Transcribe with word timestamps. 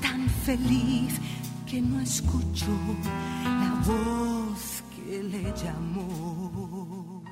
tan 0.00 0.28
feliz 0.28 1.20
que 1.68 1.80
no 1.80 2.00
escuchó 2.00 2.76
la 3.44 3.82
voz 3.86 4.82
que 4.94 5.22
le 5.22 5.42
llamó. 5.52 7.22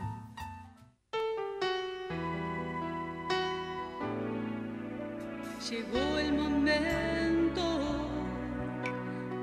Llegó 5.70 6.18
el 6.18 6.32
momento, 6.34 7.62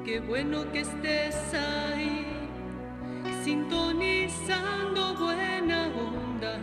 qué 0.06 0.20
bueno 0.20 0.70
que 0.72 0.82
estés 0.82 1.36
ahí, 1.54 2.26
sintonizando 3.44 5.16
buena 5.18 5.88
onda. 5.88 6.60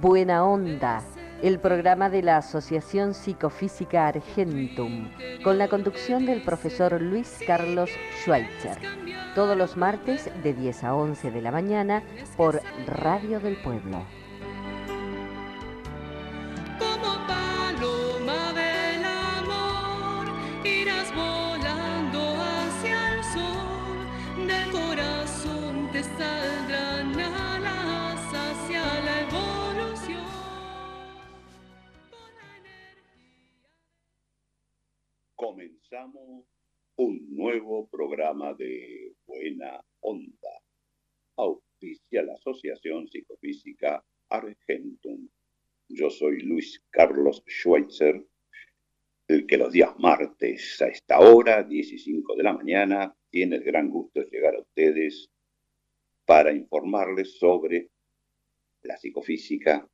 Buena 0.00 0.44
onda 0.44 1.02
el 1.42 1.58
programa 1.58 2.10
de 2.10 2.22
la 2.22 2.36
Asociación 2.38 3.14
Psicofísica 3.14 4.08
Argentum, 4.08 5.10
con 5.42 5.58
la 5.58 5.68
conducción 5.68 6.26
del 6.26 6.42
profesor 6.42 7.00
Luis 7.00 7.38
Carlos 7.46 7.90
Schweitzer, 8.22 8.78
todos 9.34 9.56
los 9.56 9.76
martes 9.76 10.30
de 10.42 10.54
10 10.54 10.84
a 10.84 10.94
11 10.94 11.30
de 11.30 11.42
la 11.42 11.50
mañana 11.50 12.02
por 12.36 12.60
Radio 12.86 13.40
del 13.40 13.56
Pueblo. 13.56 14.04
Un 36.96 37.34
nuevo 37.34 37.88
programa 37.88 38.54
de 38.54 39.12
Buena 39.26 39.84
Onda. 39.98 40.62
Auspicia 41.34 42.22
la 42.22 42.34
Asociación 42.34 43.08
Psicofísica 43.08 44.04
Argentum. 44.28 45.28
Yo 45.88 46.08
soy 46.10 46.42
Luis 46.42 46.80
Carlos 46.90 47.42
Schweitzer, 47.44 48.24
el 49.26 49.46
que 49.48 49.56
los 49.56 49.72
días 49.72 49.98
martes 49.98 50.80
a 50.80 50.86
esta 50.86 51.18
hora, 51.18 51.66
15 51.66 51.96
de 52.36 52.42
la 52.44 52.52
mañana, 52.52 53.12
tiene 53.28 53.56
el 53.56 53.64
gran 53.64 53.90
gusto 53.90 54.20
de 54.20 54.30
llegar 54.30 54.54
a 54.54 54.60
ustedes 54.60 55.28
para 56.24 56.52
informarles 56.52 57.36
sobre 57.36 57.90
la 58.82 58.96
psicofísica 58.96 59.88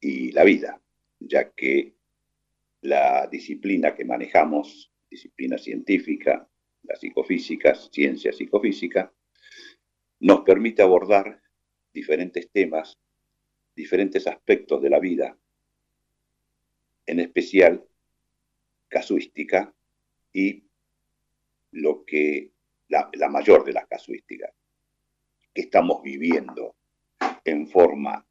y 0.00 0.32
la 0.32 0.44
vida, 0.44 0.82
ya 1.18 1.50
que 1.50 1.94
la 2.82 3.26
disciplina 3.26 3.94
que 3.94 4.04
manejamos, 4.04 4.92
disciplina 5.10 5.58
científica, 5.58 6.48
la 6.82 6.96
psicofísica, 6.96 7.74
ciencia 7.74 8.32
psicofísica, 8.32 9.12
nos 10.20 10.40
permite 10.40 10.82
abordar 10.82 11.42
diferentes 11.92 12.50
temas, 12.50 12.98
diferentes 13.74 14.26
aspectos 14.26 14.80
de 14.82 14.90
la 14.90 14.98
vida, 14.98 15.36
en 17.06 17.20
especial 17.20 17.84
casuística 18.88 19.74
y 20.32 20.64
lo 21.72 22.04
que 22.04 22.52
la, 22.88 23.08
la 23.14 23.28
mayor 23.28 23.64
de 23.64 23.72
las 23.72 23.86
casuísticas 23.86 24.52
que 25.52 25.62
estamos 25.62 26.02
viviendo 26.02 26.76
en 27.44 27.66
forma 27.68 28.26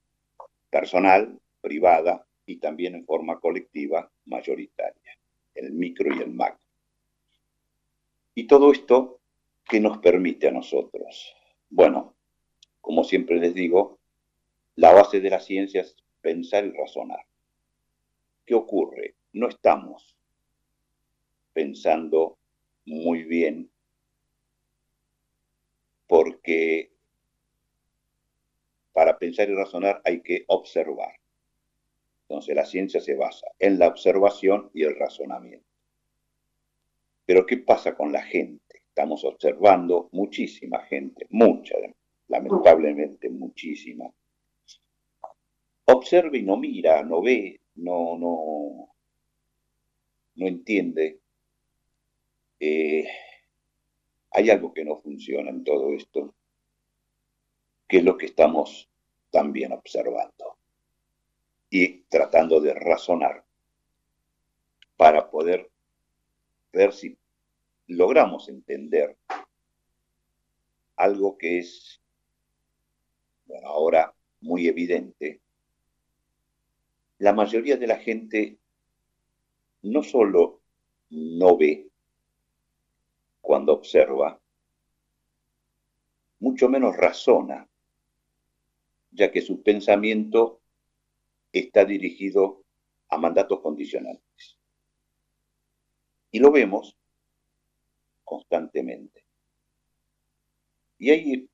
personal, 0.70 1.40
privada 1.62 2.26
y 2.50 2.58
también 2.58 2.96
en 2.96 3.06
forma 3.06 3.40
colectiva 3.40 4.12
mayoritaria, 4.26 5.18
el 5.54 5.72
micro 5.72 6.16
y 6.16 6.20
el 6.20 6.32
macro. 6.32 6.66
Y 8.34 8.48
todo 8.48 8.72
esto, 8.72 9.22
¿qué 9.66 9.80
nos 9.80 10.00
permite 10.00 10.48
a 10.48 10.52
nosotros? 10.52 11.32
Bueno, 11.70 12.16
como 12.82 13.04
siempre 13.04 13.38
les 13.38 13.54
digo, 13.54 14.00
la 14.76 14.92
base 14.94 15.22
de 15.22 15.30
la 15.30 15.40
ciencia 15.40 15.82
es 15.82 15.96
pensar 16.22 16.66
y 16.66 16.72
razonar. 16.72 17.24
¿Qué 18.46 18.56
ocurre? 18.56 19.14
No 19.34 19.48
estamos 19.48 20.18
pensando 21.54 22.40
muy 22.86 23.26
bien 23.26 23.70
porque 26.08 26.92
para 28.92 29.20
pensar 29.20 29.48
y 29.50 29.54
razonar 29.54 30.02
hay 30.04 30.24
que 30.24 30.46
observar. 30.48 31.19
Entonces 32.30 32.56
la 32.56 32.66
ciencia 32.66 33.02
se 33.02 33.16
basa 33.16 33.48
en 33.58 33.80
la 33.80 33.88
observación 33.88 34.70
y 34.76 34.84
el 34.84 34.96
razonamiento. 34.96 35.66
Pero 37.26 37.44
¿qué 37.48 37.58
pasa 37.58 37.96
con 37.96 38.12
la 38.12 38.22
gente? 38.22 38.84
Estamos 38.88 39.24
observando 39.24 40.10
muchísima 40.12 40.80
gente, 40.86 41.26
mucha, 41.32 41.76
lamentablemente 42.28 43.30
muchísima. 43.30 44.14
Observa 45.86 46.38
y 46.38 46.44
no 46.44 46.58
mira, 46.58 47.02
no 47.02 47.24
ve, 47.24 47.62
no, 47.76 48.16
no, 48.20 48.94
no 50.36 50.48
entiende. 50.48 51.20
Eh, 52.60 53.08
hay 54.30 54.50
algo 54.52 54.72
que 54.72 54.86
no 54.86 55.02
funciona 55.02 55.50
en 55.50 55.64
todo 55.64 55.94
esto, 55.94 56.36
que 57.88 57.98
es 57.98 58.04
lo 58.04 58.16
que 58.16 58.28
estamos 58.28 58.88
también 59.32 59.72
observando 59.72 60.59
y 61.70 62.02
tratando 62.04 62.60
de 62.60 62.74
razonar 62.74 63.44
para 64.98 65.30
poder 65.30 65.70
ver 66.74 66.94
si 66.94 67.18
logramos 67.88 68.50
entender 68.50 69.18
algo 70.96 71.38
que 71.38 71.60
es, 71.60 72.02
ahora 73.64 74.14
muy 74.42 74.68
evidente. 74.68 75.42
La 77.20 77.34
mayoría 77.34 77.78
de 77.78 77.88
la 77.88 77.98
gente 77.98 78.58
no 79.84 80.04
solo 80.04 80.62
no 81.10 81.58
ve 81.58 81.88
cuando 83.42 83.74
observa, 83.74 84.40
mucho 86.40 86.70
menos 86.70 86.96
razona, 86.96 87.68
ya 89.12 89.32
que 89.32 89.42
su 89.42 89.64
pensamiento 89.64 90.59
está 91.52 91.86
dirigido 91.86 92.64
a 93.10 93.18
mandatos 93.18 93.60
condicionantes. 93.62 94.58
Y 96.32 96.40
lo 96.40 96.52
vemos 96.52 96.96
constantemente. 98.24 99.26
Y 101.00 101.10
hay 101.10 101.50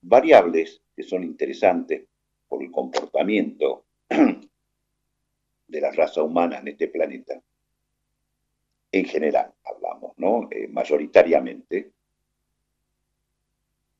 variables 0.00 0.82
que 0.94 1.02
son 1.02 1.24
interesantes 1.24 2.06
por 2.48 2.62
el 2.62 2.70
comportamiento 2.70 3.84
de 4.08 5.80
la 5.80 5.90
raza 5.90 6.22
humana 6.22 6.58
en 6.58 6.68
este 6.68 6.88
planeta. 6.88 7.42
En 8.92 9.04
general, 9.04 9.52
hablamos, 9.64 10.12
¿no? 10.16 10.48
Eh, 10.50 10.68
mayoritariamente. 10.68 11.92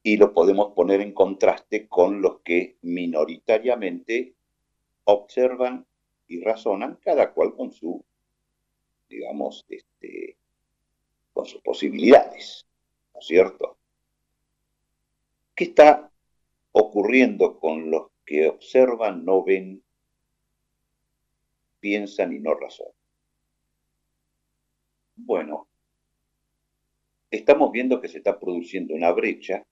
Y 0.03 0.17
lo 0.17 0.33
podemos 0.33 0.73
poner 0.73 1.01
en 1.01 1.13
contraste 1.13 1.89
con 1.89 2.23
los 2.23 2.41
que 2.43 2.79
minoritariamente 2.83 4.36
observan 5.07 5.87
y 6.27 6.41
razonan, 6.41 6.97
cada 6.97 7.33
cual 7.33 7.55
con 7.55 7.73
su, 7.73 8.05
digamos, 9.09 9.65
este, 9.69 10.37
con 11.33 11.47
sus 11.47 11.63
posibilidades, 11.63 12.67
¿no 13.15 13.21
es 13.21 13.27
cierto? 13.27 13.79
¿Qué 15.55 15.65
está 15.65 16.13
ocurriendo 16.73 17.59
con 17.59 17.91
los 17.91 18.11
que 18.25 18.49
observan, 18.49 19.25
no 19.25 19.45
ven, 19.45 19.83
piensan 21.79 22.33
y 22.33 22.41
no 22.41 22.55
razonan? 22.55 22.93
Bueno, 25.15 25.69
estamos 27.31 27.71
viendo 27.71 28.01
que 28.01 28.09
se 28.09 28.19
está 28.19 28.39
produciendo 28.39 28.95
una 28.95 29.13
brecha 29.13 29.65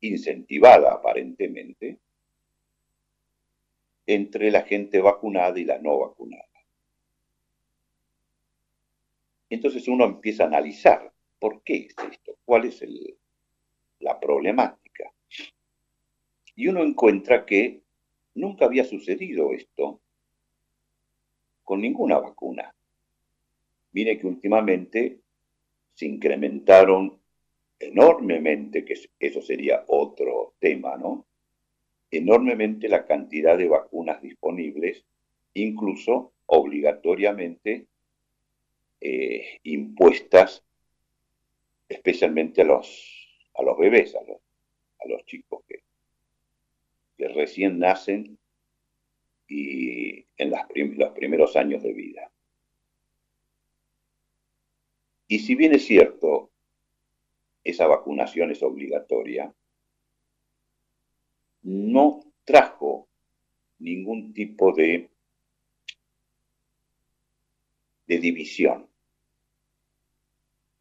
incentivada 0.00 0.94
aparentemente 0.94 2.00
entre 4.06 4.50
la 4.50 4.62
gente 4.62 5.00
vacunada 5.00 5.58
y 5.58 5.64
la 5.64 5.78
no 5.78 5.98
vacunada. 5.98 6.44
Entonces 9.48 9.88
uno 9.88 10.04
empieza 10.04 10.44
a 10.44 10.46
analizar 10.46 11.12
por 11.38 11.62
qué 11.62 11.86
es 11.86 11.94
esto, 12.10 12.36
cuál 12.44 12.66
es 12.66 12.84
la 13.98 14.18
problemática. 14.20 15.12
Y 16.54 16.68
uno 16.68 16.82
encuentra 16.82 17.44
que 17.44 17.82
nunca 18.34 18.66
había 18.66 18.84
sucedido 18.84 19.52
esto 19.52 20.00
con 21.64 21.80
ninguna 21.80 22.18
vacuna. 22.18 22.74
Mire 23.92 24.18
que 24.18 24.26
últimamente 24.26 25.20
se 25.94 26.06
incrementaron 26.06 27.20
enormemente, 27.78 28.84
que 28.84 28.94
eso 29.18 29.42
sería 29.42 29.84
otro 29.88 30.54
tema, 30.60 30.96
¿no? 30.96 31.26
Enormemente 32.10 32.88
la 32.88 33.06
cantidad 33.06 33.56
de 33.56 33.68
vacunas 33.68 34.20
disponibles, 34.22 35.04
incluso 35.54 36.32
obligatoriamente 36.46 37.86
eh, 39.00 39.60
impuestas 39.62 40.64
especialmente 41.88 42.62
a 42.62 42.64
los, 42.64 43.46
a 43.54 43.62
los 43.62 43.78
bebés, 43.78 44.14
a 44.14 44.22
los, 44.22 44.38
a 45.04 45.08
los 45.08 45.24
chicos 45.26 45.64
que, 45.66 45.80
recién 47.28 47.78
nacen 47.78 48.38
y 49.46 50.24
en 50.38 50.50
las 50.50 50.66
los 50.74 51.10
primeros 51.10 51.54
años 51.54 51.82
de 51.82 51.92
vida. 51.92 52.30
Y 55.28 55.40
si 55.40 55.54
bien 55.54 55.74
es 55.74 55.84
cierto, 55.84 56.50
esa 57.62 57.86
vacunación 57.86 58.50
es 58.50 58.62
obligatoria, 58.62 59.54
no 61.62 62.20
trajo 62.44 63.08
ningún 63.78 64.32
tipo 64.32 64.72
de, 64.72 65.10
de 68.06 68.18
división. 68.18 68.88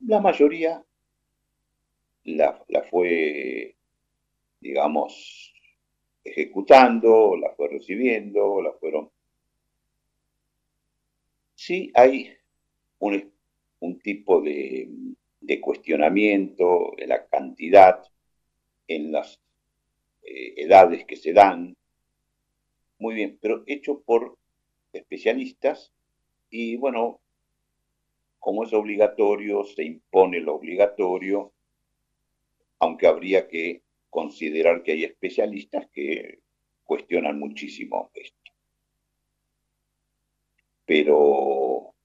La 0.01 0.19
mayoría 0.19 0.83
la, 2.23 2.63
la 2.67 2.83
fue, 2.83 3.75
digamos, 4.59 5.53
ejecutando, 6.23 7.35
la 7.37 7.51
fue 7.55 7.69
recibiendo, 7.69 8.61
la 8.61 8.71
fueron... 8.73 9.11
Sí 11.55 11.91
hay 11.93 12.33
un, 12.99 13.33
un 13.79 13.99
tipo 13.99 14.41
de, 14.41 14.89
de, 15.41 15.59
cuestionamiento 15.59 16.97
en 16.97 17.09
la 17.09 17.27
cantidad, 17.27 18.01
en 18.87 19.11
las 19.11 19.41
eh, 20.29 20.53
edades 20.57 21.05
que 21.05 21.15
se 21.15 21.33
dan, 21.33 21.75
muy 22.99 23.15
bien, 23.15 23.39
pero 23.41 23.63
hecho 23.65 24.01
por 24.01 24.37
especialistas 24.93 25.91
y 26.51 26.77
bueno, 26.77 27.19
como 28.37 28.63
es 28.63 28.73
obligatorio, 28.73 29.63
se 29.63 29.83
impone 29.83 30.39
lo 30.39 30.55
obligatorio, 30.55 31.51
aunque 32.77 33.07
habría 33.07 33.47
que 33.47 33.81
considerar 34.11 34.83
que 34.83 34.91
hay 34.91 35.03
especialistas 35.03 35.87
que 35.91 36.39
cuestionan 36.83 37.39
muchísimo 37.39 38.11
esto. 38.13 38.51
Pero 40.85 41.95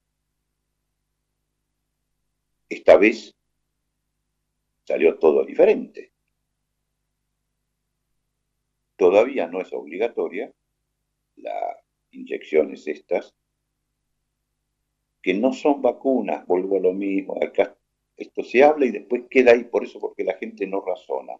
esta 2.71 2.97
vez 2.97 3.35
salió 4.85 5.19
todo 5.19 5.45
diferente. 5.45 6.14
Todavía 8.97 9.47
no 9.47 9.61
es 9.61 9.73
obligatoria 9.73 10.53
las 11.37 11.77
inyecciones 12.11 12.87
estas, 12.87 13.35
que 15.21 15.35
no 15.35 15.53
son 15.53 15.83
vacunas, 15.83 16.47
vuelvo 16.47 16.77
a 16.77 16.81
lo 16.81 16.93
mismo, 16.93 17.37
acá 17.43 17.77
esto 18.17 18.45
se 18.45 18.63
habla 18.63 18.87
y 18.87 18.91
después 18.91 19.25
queda 19.29 19.53
ahí 19.53 19.65
por 19.65 19.85
eso, 19.85 19.99
porque 19.99 20.23
la 20.23 20.35
gente 20.35 20.67
no 20.67 20.81
razona 20.81 21.35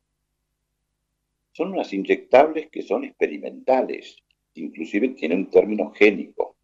son 1.55 1.73
unas 1.73 1.93
inyectables 1.93 2.69
que 2.69 2.83
son 2.83 3.05
experimentales, 3.05 4.19
inclusive 4.55 5.11
tienen 5.11 5.39
un 5.39 5.51
término 5.51 5.93
génico 5.93 6.57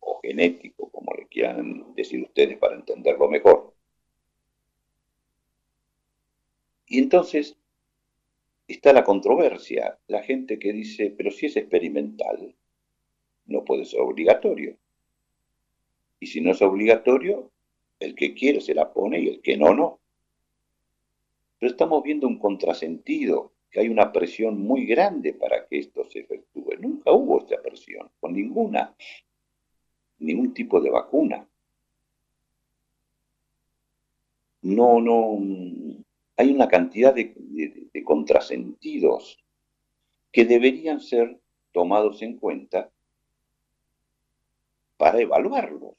o 0.00 0.18
genético, 0.22 0.90
como 0.90 1.12
le 1.14 1.26
quieran 1.28 1.94
decir 1.94 2.22
ustedes 2.22 2.56
para 2.56 2.74
entenderlo 2.74 3.28
mejor. 3.28 3.74
Y 6.86 6.98
entonces 6.98 7.54
está 8.72 8.92
la 8.92 9.04
controversia, 9.04 9.98
la 10.06 10.22
gente 10.22 10.58
que 10.58 10.72
dice, 10.72 11.12
pero 11.16 11.30
si 11.30 11.46
es 11.46 11.56
experimental, 11.56 12.54
no 13.46 13.64
puede 13.64 13.84
ser 13.84 14.00
obligatorio. 14.00 14.76
Y 16.20 16.26
si 16.26 16.40
no 16.40 16.52
es 16.52 16.62
obligatorio, 16.62 17.50
el 17.98 18.14
que 18.14 18.34
quiere 18.34 18.60
se 18.60 18.74
la 18.74 18.92
pone 18.92 19.20
y 19.20 19.28
el 19.28 19.40
que 19.40 19.56
no, 19.56 19.74
no. 19.74 20.00
Pero 21.58 21.72
estamos 21.72 22.02
viendo 22.02 22.26
un 22.26 22.38
contrasentido 22.38 23.52
que 23.70 23.80
hay 23.80 23.88
una 23.88 24.12
presión 24.12 24.60
muy 24.60 24.86
grande 24.86 25.32
para 25.32 25.66
que 25.66 25.78
esto 25.78 26.04
se 26.04 26.20
efectúe. 26.20 26.76
Nunca 26.78 27.12
hubo 27.12 27.38
esta 27.38 27.60
presión, 27.62 28.10
con 28.20 28.32
ninguna, 28.32 28.94
ningún 30.18 30.52
tipo 30.52 30.80
de 30.80 30.90
vacuna. 30.90 31.46
No, 34.62 35.00
no, 35.00 35.99
hay 36.40 36.52
una 36.52 36.68
cantidad 36.68 37.14
de, 37.14 37.34
contrasentidos 38.02 39.38
que 40.32 40.46
deberían 40.46 40.98
ser 40.98 41.38
tomados 41.70 42.22
en 42.22 42.38
cuenta 42.38 42.90
para 44.96 45.20
evaluarlos, 45.20 45.96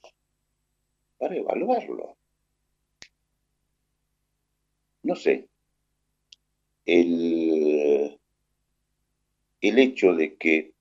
para 1.19 1.35
evaluarlos. 1.35 2.17
No 5.03 5.15
sé, 5.15 5.47
el, 6.85 8.19
el 9.61 9.79
hecho 9.79 10.13
de 10.15 10.35
que 10.37 10.73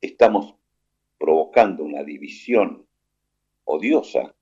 estamos 0.00 0.54
provocando 1.18 1.82
una 1.82 2.04
división 2.04 2.86
odiosa 3.64 4.33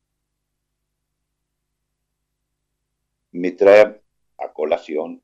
me 3.33 3.53
trae 3.53 4.01
a 4.39 4.53
colación 4.53 5.23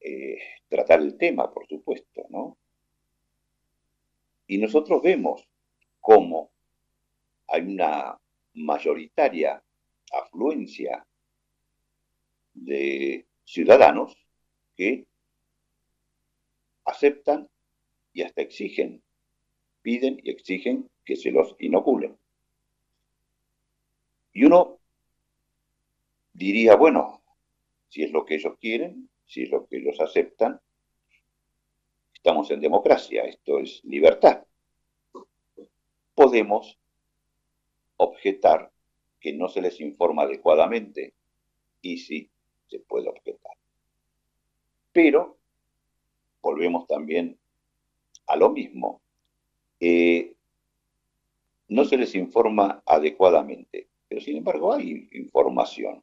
eh, 0.00 0.38
tratar 0.68 1.00
el 1.00 1.16
tema, 1.16 1.52
por 1.52 1.66
supuesto, 1.66 2.26
¿no? 2.28 2.58
Y 4.46 4.58
nosotros 4.58 5.00
vemos 5.02 5.48
cómo 6.00 6.50
hay 7.46 7.62
una 7.62 8.18
mayoritaria 8.54 9.62
afluencia 10.12 11.06
de 12.52 13.26
ciudadanos 13.44 14.16
que 14.76 15.06
aceptan 16.84 17.48
y 18.12 18.22
hasta 18.22 18.42
exigen, 18.42 19.02
piden 19.80 20.20
y 20.22 20.30
exigen 20.30 20.90
que 21.04 21.16
se 21.16 21.30
los 21.30 21.54
inoculen. 21.58 22.18
Y 24.32 24.44
uno 24.44 24.81
diría, 26.42 26.74
bueno, 26.74 27.22
si 27.88 28.02
es 28.02 28.10
lo 28.10 28.24
que 28.24 28.34
ellos 28.34 28.56
quieren, 28.60 29.08
si 29.26 29.44
es 29.44 29.50
lo 29.50 29.66
que 29.66 29.76
ellos 29.76 30.00
aceptan, 30.00 30.60
estamos 32.12 32.50
en 32.50 32.60
democracia, 32.60 33.22
esto 33.24 33.60
es 33.60 33.80
libertad. 33.84 34.44
Podemos 36.14 36.78
objetar 37.96 38.72
que 39.20 39.32
no 39.32 39.48
se 39.48 39.62
les 39.62 39.80
informa 39.80 40.22
adecuadamente 40.22 41.14
y 41.80 41.98
si 41.98 42.30
se 42.66 42.80
puede 42.80 43.08
objetar. 43.08 43.56
Pero 44.92 45.38
volvemos 46.40 46.86
también 46.86 47.38
a 48.26 48.36
lo 48.36 48.50
mismo. 48.50 49.00
Eh, 49.78 50.34
no 51.68 51.84
se 51.84 51.96
les 51.96 52.14
informa 52.14 52.82
adecuadamente, 52.84 53.88
pero 54.08 54.20
sin 54.20 54.38
embargo 54.38 54.72
hay 54.72 55.08
información. 55.12 56.02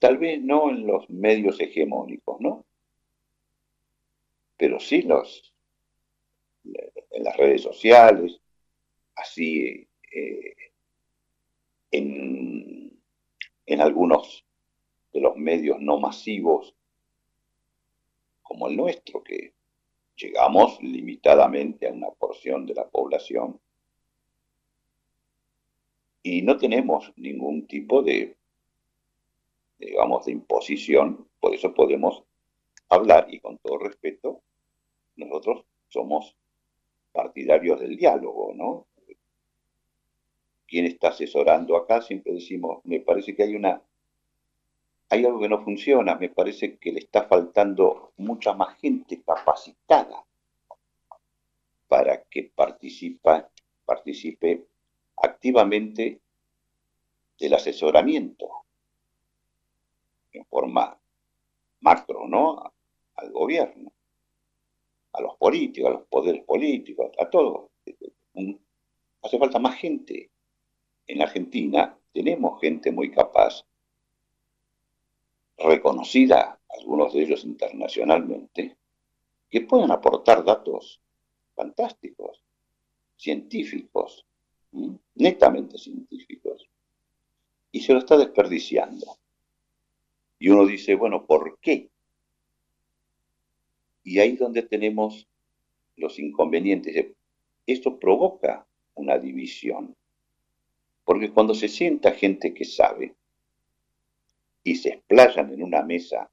Tal 0.00 0.16
vez 0.16 0.42
no 0.42 0.70
en 0.70 0.86
los 0.86 1.08
medios 1.10 1.60
hegemónicos, 1.60 2.40
¿no? 2.40 2.64
Pero 4.56 4.80
sí 4.80 5.02
los, 5.02 5.54
en 6.64 7.22
las 7.22 7.36
redes 7.36 7.62
sociales, 7.62 8.40
así 9.14 9.86
eh, 10.10 10.54
en, 11.90 12.98
en 13.66 13.80
algunos 13.80 14.44
de 15.12 15.20
los 15.20 15.36
medios 15.36 15.78
no 15.80 16.00
masivos 16.00 16.74
como 18.42 18.68
el 18.68 18.76
nuestro, 18.76 19.22
que 19.22 19.52
llegamos 20.16 20.82
limitadamente 20.82 21.86
a 21.86 21.92
una 21.92 22.10
porción 22.10 22.64
de 22.64 22.74
la 22.74 22.88
población 22.88 23.60
y 26.22 26.42
no 26.42 26.56
tenemos 26.56 27.12
ningún 27.16 27.66
tipo 27.66 28.02
de, 28.02 28.39
digamos, 29.80 30.26
de 30.26 30.32
imposición, 30.32 31.28
por 31.40 31.54
eso 31.54 31.74
podemos 31.74 32.22
hablar 32.88 33.32
y 33.32 33.40
con 33.40 33.58
todo 33.58 33.78
respeto, 33.78 34.42
nosotros 35.16 35.64
somos 35.88 36.36
partidarios 37.12 37.80
del 37.80 37.96
diálogo, 37.96 38.52
¿no? 38.54 38.86
¿Quién 40.66 40.86
está 40.86 41.08
asesorando 41.08 41.76
acá? 41.76 42.02
Siempre 42.02 42.34
decimos, 42.34 42.84
me 42.84 43.00
parece 43.00 43.34
que 43.34 43.42
hay 43.42 43.56
una 43.56 43.82
hay 45.12 45.24
algo 45.24 45.40
que 45.40 45.48
no 45.48 45.64
funciona, 45.64 46.14
me 46.14 46.28
parece 46.28 46.78
que 46.78 46.92
le 46.92 47.00
está 47.00 47.24
faltando 47.24 48.12
mucha 48.16 48.52
más 48.52 48.78
gente 48.78 49.20
capacitada 49.22 50.24
para 51.88 52.22
que 52.22 52.52
participe 52.54 54.68
activamente 55.16 56.20
del 57.40 57.54
asesoramiento 57.54 58.60
en 60.32 60.44
forma 60.46 60.98
macro, 61.80 62.26
¿no? 62.28 62.72
Al 63.14 63.32
gobierno, 63.32 63.92
a 65.12 65.20
los 65.20 65.36
políticos, 65.36 65.90
a 65.90 65.92
los 65.94 66.06
poderes 66.06 66.44
políticos, 66.44 67.10
a 67.18 67.28
todos. 67.28 67.70
Hace 69.22 69.38
falta 69.38 69.58
más 69.58 69.76
gente 69.76 70.30
en 71.06 71.22
Argentina 71.22 71.98
tenemos 72.12 72.60
gente 72.60 72.90
muy 72.90 73.10
capaz, 73.10 73.64
reconocida, 75.58 76.60
algunos 76.68 77.12
de 77.12 77.22
ellos 77.22 77.44
internacionalmente, 77.44 78.76
que 79.50 79.60
pueden 79.62 79.90
aportar 79.90 80.44
datos 80.44 81.00
fantásticos, 81.54 82.42
científicos, 83.16 84.26
netamente 85.14 85.76
científicos, 85.76 86.68
y 87.72 87.80
se 87.80 87.92
lo 87.92 87.98
está 87.98 88.16
desperdiciando. 88.16 89.19
Y 90.40 90.48
uno 90.48 90.66
dice, 90.66 90.96
bueno, 90.96 91.26
¿por 91.26 91.60
qué? 91.60 91.90
Y 94.02 94.18
ahí 94.18 94.36
donde 94.36 94.62
tenemos 94.62 95.28
los 95.96 96.18
inconvenientes. 96.18 97.12
Esto 97.66 97.98
provoca 97.98 98.66
una 98.94 99.18
división. 99.18 99.94
Porque 101.04 101.30
cuando 101.30 101.54
se 101.54 101.68
sienta 101.68 102.12
gente 102.12 102.54
que 102.54 102.64
sabe 102.64 103.14
y 104.64 104.76
se 104.76 104.88
explayan 104.90 105.52
en 105.52 105.62
una 105.62 105.82
mesa 105.82 106.30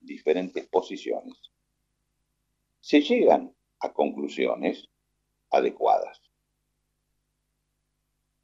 diferentes 0.00 0.66
posiciones, 0.66 1.52
se 2.80 3.02
llegan 3.02 3.54
a 3.80 3.92
conclusiones 3.92 4.88
adecuadas. 5.50 6.22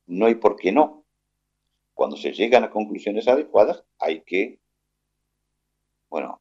No 0.07 0.27
hay 0.27 0.35
por 0.35 0.57
qué 0.57 0.71
no. 0.71 1.05
Cuando 1.95 2.17
se 2.17 2.33
llegan 2.33 2.65
a 2.65 2.71
conclusiones 2.71 3.27
adecuadas, 3.27 3.85
hay 3.99 4.21
que, 4.21 4.61
bueno, 6.09 6.41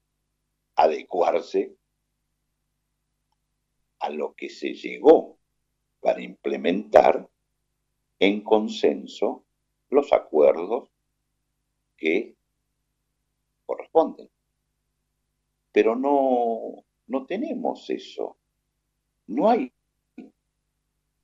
adecuarse 0.76 1.76
a 4.00 4.10
lo 4.10 4.34
que 4.34 4.50
se 4.50 4.74
llegó 4.74 5.38
para 6.00 6.22
implementar 6.22 7.30
en 8.20 8.42
consenso 8.42 9.44
los 9.90 10.14
acuerdos 10.14 10.90
que 11.96 12.36
corresponden. 13.66 14.30
Pero 15.72 15.96
no, 15.96 16.84
no 17.08 17.26
tenemos 17.26 17.90
eso. 17.90 18.38
No 19.28 19.50
hay 19.50 19.72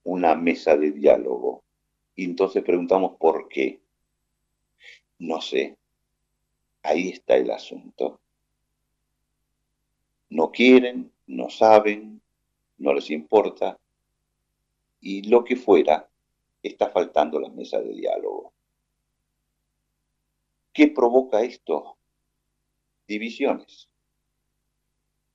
una 0.03 0.35
mesa 0.35 0.75
de 0.75 0.91
diálogo. 0.91 1.63
Y 2.15 2.25
entonces 2.25 2.63
preguntamos 2.63 3.17
por 3.17 3.47
qué. 3.47 3.81
No 5.19 5.41
sé. 5.41 5.77
Ahí 6.83 7.09
está 7.09 7.37
el 7.37 7.49
asunto. 7.49 8.19
No 10.33 10.49
quieren, 10.51 11.11
no 11.27 11.47
saben, 11.51 12.19
no 12.79 12.91
les 12.91 13.11
importa. 13.11 13.79
Y 14.99 15.29
lo 15.29 15.43
que 15.43 15.55
fuera, 15.55 16.09
está 16.63 16.89
faltando 16.89 17.39
la 17.39 17.49
mesa 17.49 17.79
de 17.79 17.93
diálogo. 17.93 18.51
¿Qué 20.73 20.87
provoca 20.87 21.43
esto? 21.43 21.97
Divisiones, 23.07 23.87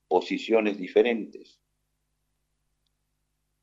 posiciones 0.09 0.77
diferentes. 0.79 1.61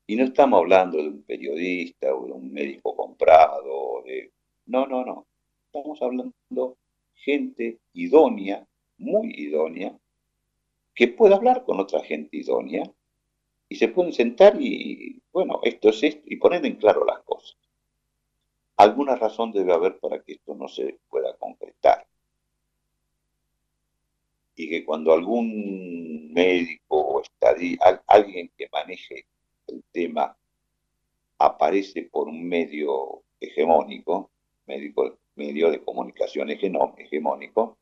Y 0.06 0.16
no 0.16 0.24
estamos 0.24 0.58
hablando 0.60 0.96
de 0.96 1.08
un 1.08 1.22
periodista 1.22 2.14
o 2.14 2.24
de 2.24 2.32
un 2.32 2.50
médico 2.50 2.96
comprado, 2.96 4.02
de... 4.06 4.32
no, 4.64 4.86
no, 4.86 5.04
no. 5.04 5.26
Estamos 5.66 6.00
hablando 6.00 6.78
gente 7.14 7.78
idónea, 7.92 8.66
muy 8.96 9.34
idónea, 9.36 9.94
que 10.96 11.08
pueda 11.08 11.36
hablar 11.36 11.62
con 11.64 11.78
otra 11.78 12.02
gente 12.02 12.38
idónea 12.38 12.90
y 13.68 13.76
se 13.76 13.88
pueden 13.88 14.14
sentar 14.14 14.56
y, 14.60 15.22
bueno, 15.30 15.60
esto 15.62 15.90
es 15.90 16.02
esto, 16.02 16.22
y 16.24 16.36
poner 16.36 16.64
en 16.64 16.76
claro 16.76 17.04
las 17.04 17.20
cosas. 17.20 17.56
Alguna 18.78 19.14
razón 19.14 19.52
debe 19.52 19.74
haber 19.74 19.98
para 19.98 20.22
que 20.22 20.32
esto 20.32 20.54
no 20.54 20.68
se 20.68 20.98
pueda 21.10 21.36
concretar. 21.36 22.06
Y 24.54 24.70
que 24.70 24.84
cuando 24.86 25.12
algún 25.12 26.32
médico 26.32 26.78
o 26.88 27.22
alguien 28.06 28.50
que 28.56 28.68
maneje 28.72 29.26
el 29.66 29.84
tema 29.92 30.34
aparece 31.38 32.04
por 32.04 32.28
un 32.28 32.48
medio 32.48 33.22
hegemónico, 33.38 34.30
medio 34.64 35.70
de 35.70 35.84
comunicación 35.84 36.48
hegemónico, 36.50 37.76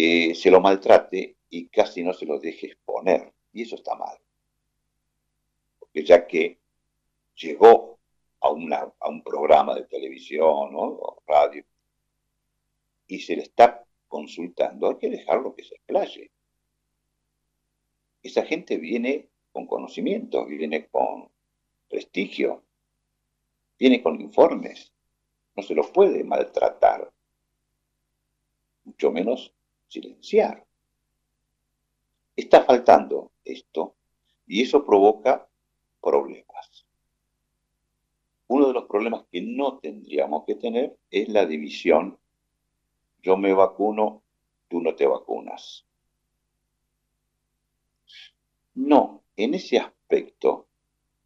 eh, 0.00 0.32
se 0.36 0.48
lo 0.48 0.60
maltrate 0.60 1.38
y 1.50 1.66
casi 1.70 2.04
no 2.04 2.12
se 2.12 2.24
lo 2.24 2.38
deje 2.38 2.68
exponer. 2.68 3.34
Y 3.52 3.62
eso 3.62 3.74
está 3.74 3.96
mal. 3.96 4.16
Porque 5.80 6.04
ya 6.04 6.24
que 6.24 6.60
llegó 7.34 7.98
a, 8.40 8.48
un 8.52 9.22
programa 9.24 9.74
de 9.74 9.86
televisión 9.86 10.70
o 10.72 11.20
radio 11.26 11.64
y 13.08 13.18
se 13.18 13.34
le 13.34 13.42
está 13.42 13.84
consultando, 14.06 14.88
hay 14.88 14.98
que 14.98 15.10
dejarlo 15.10 15.56
que 15.56 15.64
se 15.64 15.74
explaye. 15.74 16.30
Esa 18.22 18.44
gente 18.44 18.76
viene 18.76 19.28
con 19.50 19.66
conocimiento, 19.66 20.46
viene 20.46 20.86
con 20.86 21.28
prestigio, 21.88 22.62
viene 23.76 24.00
con 24.00 24.20
informes. 24.20 24.92
No 25.56 25.64
se 25.64 25.74
los 25.74 25.90
puede 25.90 26.22
maltratar, 26.22 27.12
mucho 28.84 29.10
menos 29.10 29.57
silenciar. 29.88 30.64
Está 32.36 32.62
faltando 32.64 33.32
esto 33.44 33.96
y 34.46 34.62
eso 34.62 34.84
provoca 34.84 35.48
problemas. 36.00 36.86
Uno 38.46 38.68
de 38.68 38.72
los 38.72 38.86
problemas 38.86 39.24
que 39.30 39.42
no 39.42 39.78
tendríamos 39.78 40.44
que 40.46 40.54
tener 40.54 40.96
es 41.10 41.28
la 41.28 41.44
división. 41.44 42.18
Yo 43.20 43.36
me 43.36 43.52
vacuno, 43.52 44.22
tú 44.68 44.80
no 44.80 44.94
te 44.94 45.06
vacunas. 45.06 45.84
No, 48.74 49.24
en 49.36 49.54
ese 49.54 49.78
aspecto, 49.78 50.68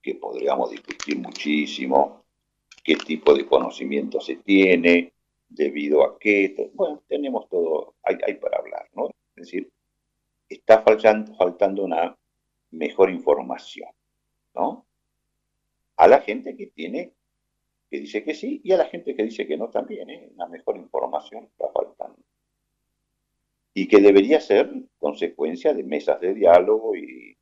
que 0.01 0.15
podríamos 0.17 0.71
discutir 0.71 1.19
muchísimo, 1.19 2.25
qué 2.83 2.97
tipo 2.97 3.35
de 3.35 3.47
conocimiento 3.47 4.21
se 4.21 4.37
tiene, 4.37 5.13
debido 5.55 6.05
a 6.05 6.19
qué, 6.19 6.71
bueno, 6.75 7.03
tenemos 7.09 7.49
todo, 7.49 7.95
hay, 8.03 8.17
hay 8.27 8.35
para 8.35 8.59
hablar, 8.59 8.89
¿no? 8.95 9.09
Es 9.37 9.47
decir, 9.47 9.71
está 10.49 10.83
faltando, 10.83 11.35
faltando 11.35 11.85
una 11.85 12.17
mejor 12.71 13.11
información, 13.11 13.91
¿no? 14.55 14.87
A 15.97 16.09
la 16.09 16.21
gente 16.21 16.57
que 16.57 16.69
tiene, 16.69 17.13
que 17.91 18.01
dice 18.01 18.25
que 18.25 18.35
sí, 18.35 18.61
y 18.65 18.73
a 18.73 18.79
la 18.79 18.87
gente 18.87 19.15
que 19.15 19.25
dice 19.25 19.47
que 19.47 19.57
no 19.57 19.69
también, 19.69 20.09
¿eh? 20.11 20.31
Una 20.35 20.47
mejor 20.49 20.77
información 20.77 21.45
está 21.45 21.69
faltando. 21.69 22.19
Y 23.75 23.89
que 23.89 24.01
debería 24.01 24.41
ser 24.41 24.71
consecuencia 24.99 25.75
de 25.75 25.83
mesas 25.83 26.21
de 26.21 26.35
diálogo 26.35 26.97
y 26.97 27.37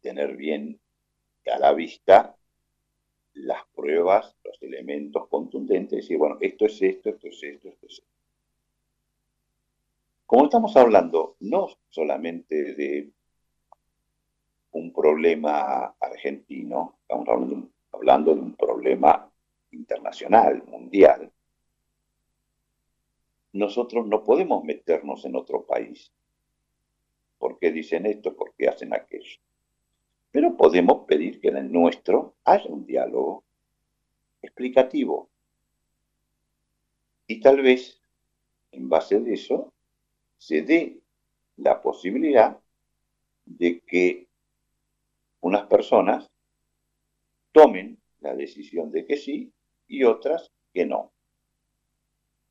tener 0.00 0.36
bien 0.36 0.80
a 1.52 1.58
la 1.58 1.72
vista 1.72 2.36
las 3.34 3.64
pruebas, 3.74 4.36
los 4.44 4.62
elementos 4.62 5.28
contundentes, 5.28 6.10
y 6.10 6.16
bueno, 6.16 6.36
esto 6.40 6.66
es 6.66 6.82
esto, 6.82 7.10
esto 7.10 7.28
es 7.28 7.42
esto, 7.42 7.68
esto 7.68 7.86
es 7.86 7.92
esto. 7.92 8.06
Como 10.26 10.44
estamos 10.44 10.76
hablando 10.76 11.36
no 11.40 11.68
solamente 11.88 12.74
de 12.74 13.10
un 14.72 14.92
problema 14.92 15.94
argentino, 15.98 16.98
estamos 17.02 17.28
hablando, 17.92 18.34
de 18.34 18.40
un 18.40 18.54
problema 18.54 19.28
internacional, 19.72 20.62
mundial, 20.66 21.32
nosotros 23.52 24.06
no 24.06 24.22
podemos 24.22 24.62
meternos 24.62 25.24
en 25.24 25.34
otro 25.34 25.64
país 25.64 26.12
porque 27.38 27.72
dicen 27.72 28.06
esto, 28.06 28.36
porque 28.36 28.68
hacen 28.68 28.94
aquello. 28.94 29.40
Pero 30.30 30.56
podemos 30.56 31.06
pedir 31.06 31.40
que 31.40 31.48
en 31.48 31.56
el 31.56 31.72
nuestro 31.72 32.36
haya 32.44 32.66
un 32.68 32.86
diálogo 32.86 33.44
explicativo. 34.42 35.28
Y 37.26 37.40
tal 37.40 37.62
vez, 37.62 38.00
en 38.72 38.88
base 38.88 39.20
de 39.20 39.34
eso, 39.34 39.72
se 40.38 40.62
dé 40.62 41.00
la 41.56 41.80
posibilidad 41.80 42.58
de 43.44 43.80
que 43.80 44.28
unas 45.40 45.66
personas 45.66 46.30
tomen 47.52 47.98
la 48.20 48.34
decisión 48.34 48.90
de 48.90 49.06
que 49.06 49.16
sí 49.16 49.52
y 49.86 50.04
otras 50.04 50.50
que 50.72 50.86
no. 50.86 51.12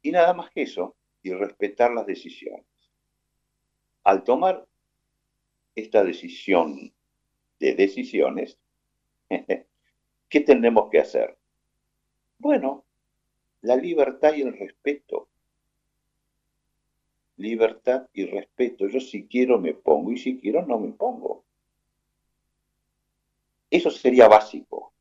Y 0.01 0.11
nada 0.11 0.33
más 0.33 0.49
que 0.51 0.63
eso, 0.63 0.95
y 1.21 1.33
respetar 1.33 1.91
las 1.91 2.05
decisiones. 2.05 2.65
Al 4.03 4.23
tomar 4.23 4.67
esta 5.75 6.03
decisión 6.03 6.93
de 7.59 7.75
decisiones, 7.75 8.57
¿qué 10.29 10.39
tenemos 10.41 10.89
que 10.89 10.99
hacer? 10.99 11.37
Bueno, 12.37 12.85
la 13.61 13.75
libertad 13.75 14.33
y 14.33 14.41
el 14.41 14.57
respeto 14.57 15.29
libertad 17.39 18.07
y 18.13 18.25
respeto. 18.25 18.87
Yo 18.87 18.99
si 18.99 19.25
quiero 19.27 19.59
me 19.59 19.73
pongo 19.73 20.11
y 20.11 20.17
si 20.17 20.39
quiero 20.39 20.65
no 20.65 20.77
me 20.77 20.91
pongo. 20.91 21.45
Eso 23.71 23.89
sería 23.89 24.27
básico. 24.27 24.93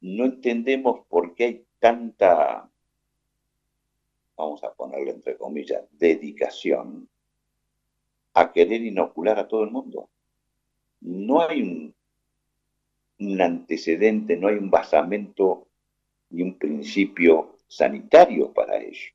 no 0.00 0.26
entendemos 0.26 1.06
por 1.08 1.34
qué 1.34 1.44
hay 1.44 1.66
tanta, 1.78 2.70
vamos 4.36 4.62
a 4.62 4.74
ponerle 4.74 5.12
entre 5.12 5.38
comillas, 5.38 5.82
dedicación 5.92 7.08
a 8.34 8.52
querer 8.52 8.82
inocular 8.82 9.38
a 9.38 9.48
todo 9.48 9.64
el 9.64 9.70
mundo. 9.70 10.10
No 11.00 11.40
hay 11.40 11.62
un, 11.62 13.40
antecedente, 13.40 14.36
no 14.36 14.48
hay 14.48 14.56
un 14.56 14.70
basamento 14.70 15.68
ni 16.30 16.42
un 16.42 16.58
principio 16.58 17.58
sanitario 17.68 18.52
para 18.52 18.76
ello. 18.76 19.12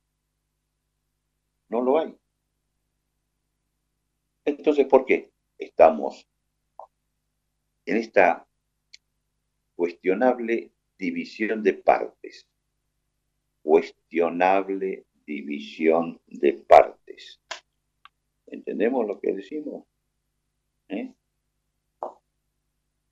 No 1.68 1.82
lo 1.82 1.98
hay. 1.98 2.16
Entonces, 4.44 4.86
¿por 4.86 5.04
qué 5.04 5.30
estamos 5.58 6.26
en 7.84 7.98
esta 7.98 8.46
cuestionable 9.76 10.72
división 10.98 11.62
de 11.62 11.74
partes? 11.74 12.46
Cuestionable 13.62 15.04
división 15.26 16.20
de 16.26 16.54
partes. 16.54 16.79
¿Entendemos 18.80 19.06
lo 19.06 19.20
que 19.20 19.34
decimos? 19.34 19.84
¿Eh? 20.88 21.12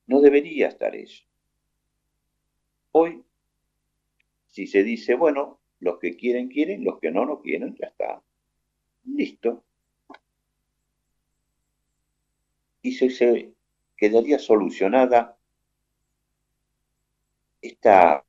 No 0.06 0.22
debería 0.22 0.68
estar 0.68 0.96
eso. 0.96 1.24
Hoy, 2.92 3.22
si 4.46 4.66
se 4.66 4.82
dice, 4.82 5.14
bueno, 5.14 5.60
los 5.80 5.98
que 5.98 6.16
quieren, 6.16 6.48
quieren, 6.48 6.84
los 6.84 6.98
que 6.98 7.10
no, 7.10 7.26
no 7.26 7.42
quieren, 7.42 7.76
ya 7.78 7.88
está. 7.88 8.22
Listo. 9.04 9.62
Y 12.80 12.92
se, 12.92 13.52
quedaría 13.94 14.38
solucionada 14.38 15.36
esta 17.60 18.24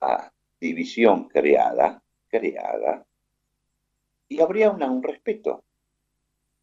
división 0.60 1.30
creada, 1.30 2.04
creada, 2.28 3.08
y 4.28 4.42
habría 4.42 4.72
un 4.72 5.02
respeto, 5.02 5.64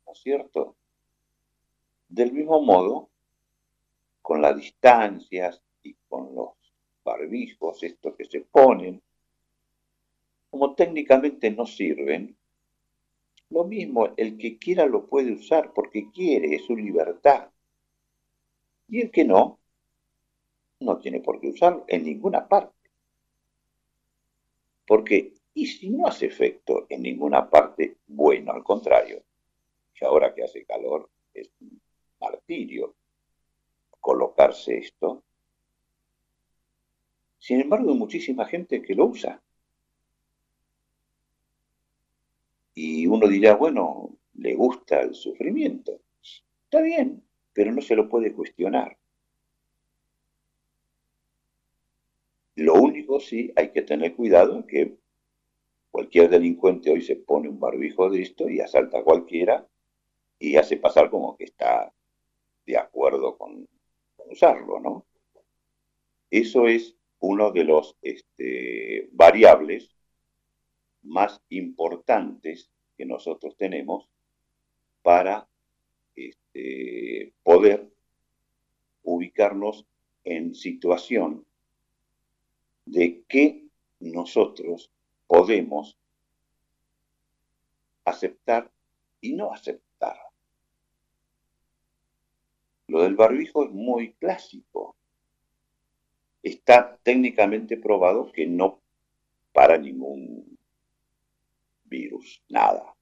¿no 0.07 0.13
es 0.13 0.21
cierto? 0.21 0.77
Del 2.09 2.33
mismo 2.33 2.61
modo, 2.63 3.11
con 4.23 4.41
las 4.41 4.57
distancias 4.57 5.61
y 5.83 5.95
con 6.09 6.35
los 6.35 6.51
barbijos, 7.05 7.83
estos 7.83 8.15
que 8.17 8.25
se 8.25 8.41
ponen, 8.41 9.03
como 10.51 10.75
técnicamente 10.75 11.51
no 11.51 11.67
sirven, 11.67 12.37
lo 13.51 13.65
mismo, 13.65 14.09
el 14.17 14.37
que 14.39 14.59
quiera 14.59 14.87
lo 14.87 15.07
puede 15.07 15.33
usar 15.33 15.73
porque 15.73 16.11
quiere, 16.11 16.57
es 16.57 16.65
su 16.65 16.77
libertad. 16.77 17.51
Y 18.89 19.03
el 19.03 19.11
que 19.11 19.25
no, 19.25 19.61
no 20.81 20.99
tiene 20.99 21.21
por 21.21 21.41
qué 21.41 21.49
usarlo 21.49 21.85
en 21.89 22.05
ninguna 22.05 22.49
parte. 22.49 22.75
Porque, 24.87 25.35
y 25.55 25.67
si 25.67 25.91
no 25.91 26.07
hace 26.07 26.27
efecto 26.27 26.87
en 26.89 27.03
ninguna 27.03 27.49
parte, 27.49 27.99
bueno, 28.07 28.53
al 28.53 28.65
contrario, 28.65 29.23
que 29.97 30.05
ahora 30.05 30.35
que 30.35 30.45
hace 30.45 30.65
calor 30.65 31.11
es 31.33 31.50
un 31.61 31.81
martirio 32.21 32.95
colocarse 33.99 34.79
esto. 34.79 35.25
Sin 37.38 37.61
embargo, 37.61 37.91
hay 37.91 37.97
muchísima 37.97 38.45
gente 38.45 38.83
que 38.83 38.95
lo 38.95 39.07
usa. 39.07 39.43
Y 42.75 43.07
uno 43.07 43.26
dirá, 43.26 43.57
bueno, 43.57 44.17
le 44.35 44.55
gusta 44.55 45.00
el 45.00 45.15
sufrimiento. 45.15 46.03
Está 46.65 46.83
bien, 46.83 47.25
pero 47.53 47.73
no 47.73 47.81
se 47.81 47.97
lo 47.97 48.09
puede 48.09 48.33
cuestionar. 48.35 48.99
Lo 52.55 52.75
único 52.75 53.19
sí 53.19 53.52
hay 53.56 53.71
que 53.71 53.82
tener 53.82 54.15
cuidado 54.15 54.67
que 54.67 54.99
cualquier 55.91 56.28
delincuente 56.28 56.91
hoy 56.91 57.02
se 57.02 57.17
pone 57.17 57.49
un 57.49 57.59
barbijo 57.59 58.11
de 58.11 58.23
esto 58.23 58.49
y 58.49 58.61
asalta 58.61 58.99
a 58.99 59.04
cualquiera 59.04 59.67
y 60.39 60.57
hace 60.57 60.77
pasar 60.77 61.11
como 61.11 61.37
que 61.37 61.45
está 61.45 61.93
de 62.67 62.77
acuerdo 62.77 63.37
con 63.39 63.69
usarlo, 64.31 64.81
¿no? 64.81 65.07
Eso 66.31 66.67
es 66.67 66.97
uno 67.21 67.51
de 67.53 67.65
los 67.65 67.97
este, 68.03 69.09
variables 69.13 69.97
más 71.03 71.41
importantes 71.49 72.71
que 72.97 73.07
nosotros 73.07 73.57
tenemos 73.57 74.11
para 75.03 75.49
este, 76.15 77.33
poder 77.43 77.89
ubicarnos 79.03 79.87
en 80.25 80.55
situación 80.55 81.47
de 82.85 83.23
que 83.29 83.69
nosotros 84.01 84.91
podemos 85.27 85.97
aceptar 88.05 88.71
y 89.21 89.33
no 89.35 89.53
aceptar. 89.53 90.25
Del 93.02 93.17
barbijo 93.17 93.65
es 93.65 93.71
muy 93.71 94.13
clásico. 94.15 94.97
Está 96.43 96.97
técnicamente 97.02 97.76
probado 97.76 98.30
que 98.30 98.47
no 98.47 98.82
para 99.52 99.78
ningún 99.78 100.59
virus, 101.85 102.43
nada. 102.49 102.95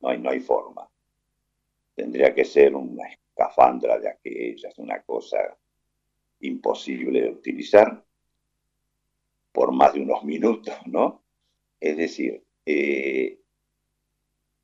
No 0.00 0.08
hay, 0.08 0.18
no 0.18 0.30
hay 0.30 0.40
forma. 0.40 0.88
Tendría 1.94 2.34
que 2.34 2.44
ser 2.44 2.74
una 2.74 3.08
escafandra 3.08 3.98
de 3.98 4.08
aquellas, 4.08 4.78
una 4.78 5.02
cosa 5.02 5.38
imposible 6.40 7.22
de 7.22 7.30
utilizar 7.30 8.04
por 9.52 9.72
más 9.72 9.94
de 9.94 10.00
unos 10.00 10.24
minutos, 10.24 10.74
¿no? 10.86 11.22
Es 11.80 11.96
decir, 11.96 12.44
eh, 12.66 13.38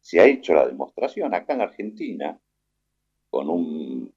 se 0.01 0.21
ha 0.21 0.27
hecho 0.27 0.55
la 0.55 0.67
demostración 0.67 1.35
acá 1.35 1.55
en 1.55 1.61
Argentina 1.61 2.41
con 3.31 3.49
un 3.49 4.13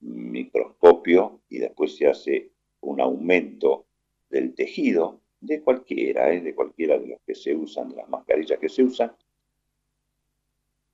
microscopio 0.00 1.40
y 1.48 1.58
después 1.58 1.96
se 1.96 2.08
hace 2.08 2.50
un 2.80 3.00
aumento 3.00 3.86
del 4.30 4.54
tejido 4.54 5.20
de 5.40 5.62
cualquiera, 5.62 6.32
¿eh? 6.32 6.40
de 6.40 6.54
cualquiera 6.54 6.98
de 6.98 7.08
los 7.08 7.20
que 7.26 7.34
se 7.34 7.54
usan, 7.54 7.90
de 7.90 7.96
las 7.96 8.08
mascarillas 8.08 8.58
que 8.58 8.68
se 8.68 8.82
usan, 8.82 9.12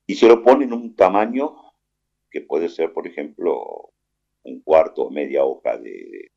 y 0.07 0.15
se 0.15 0.27
lo 0.27 0.43
pone 0.43 0.65
en 0.65 0.73
un 0.73 0.95
tamaño 0.95 1.57
que 2.31 2.41
puede 2.41 2.69
ser, 2.69 2.93
por 2.93 3.07
ejemplo, 3.07 3.93
un 4.45 4.61
cuarto 4.61 5.03
o 5.03 5.11
media 5.11 5.45
hoja 5.45 5.77
de, 5.79 6.31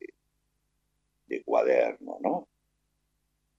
de, 1.27 1.43
cuaderno, 1.43 2.17
¿no? 2.21 2.47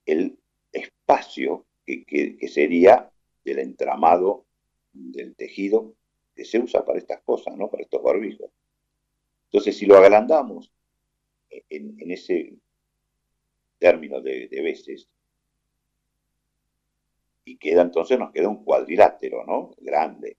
El 0.05 0.39
espacio 0.73 1.67
que, 1.85 2.37
sería 2.49 3.11
del 3.45 3.59
entramado 3.59 4.47
del 4.93 5.35
tejido 5.35 5.95
que 6.35 6.45
se 6.45 6.59
usa 6.59 6.85
para 6.85 6.99
estas 6.99 7.23
cosas, 7.23 7.57
¿no? 7.57 7.69
Para 7.69 7.83
estos 7.83 8.03
barbijos. 8.03 8.51
Entonces, 9.47 9.77
si 9.77 9.87
lo 9.87 9.97
agrandamos 9.97 10.73
en, 11.51 12.11
ese 12.11 12.55
término 13.79 14.21
de, 14.21 14.49
veces, 14.63 15.09
y 17.45 17.57
queda 17.57 17.83
entonces, 17.83 18.19
nos 18.19 18.33
queda 18.33 18.49
un 18.49 18.65
cuadrilátero, 18.65 19.45
¿no? 19.45 19.75
Grande. 19.79 20.37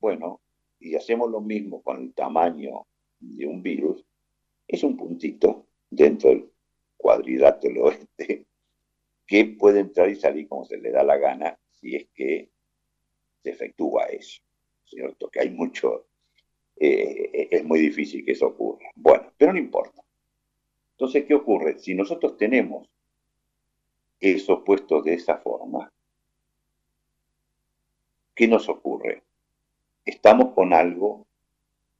Bueno, 0.00 0.40
y 0.80 0.96
hacemos 0.96 1.30
lo 1.30 1.40
mismo 1.40 1.82
con 1.82 2.02
el 2.02 2.14
tamaño 2.14 2.86
de 3.20 3.46
un 3.46 3.62
virus, 3.62 4.04
es 4.66 4.82
un 4.82 4.96
puntito 4.96 5.66
dentro 5.88 6.30
del 6.30 6.50
cuadrilátero 6.96 7.90
este 7.92 8.46
que 9.26 9.44
puede 9.44 9.80
entrar 9.80 10.10
y 10.10 10.16
salir 10.16 10.48
como 10.48 10.64
se 10.64 10.78
le 10.78 10.90
da 10.90 11.02
la 11.02 11.16
gana 11.16 11.58
si 11.70 11.94
es 11.94 12.08
que 12.14 12.50
se 13.42 13.50
efectúa 13.50 14.06
eso, 14.06 14.42
¿cierto? 14.84 15.28
Que 15.28 15.40
hay 15.40 15.50
mucho 15.50 16.07
eh, 16.80 17.48
es 17.50 17.64
muy 17.64 17.80
difícil 17.80 18.24
que 18.24 18.32
eso 18.32 18.46
ocurra. 18.48 18.90
Bueno, 18.94 19.32
pero 19.36 19.52
no 19.52 19.58
importa. 19.58 20.02
Entonces, 20.92 21.24
¿qué 21.26 21.34
ocurre? 21.34 21.78
Si 21.78 21.94
nosotros 21.94 22.36
tenemos 22.36 22.88
eso 24.20 24.64
puesto 24.64 25.00
de 25.02 25.14
esa 25.14 25.38
forma, 25.38 25.92
¿qué 28.34 28.48
nos 28.48 28.68
ocurre? 28.68 29.22
Estamos 30.04 30.54
con 30.54 30.72
algo 30.72 31.26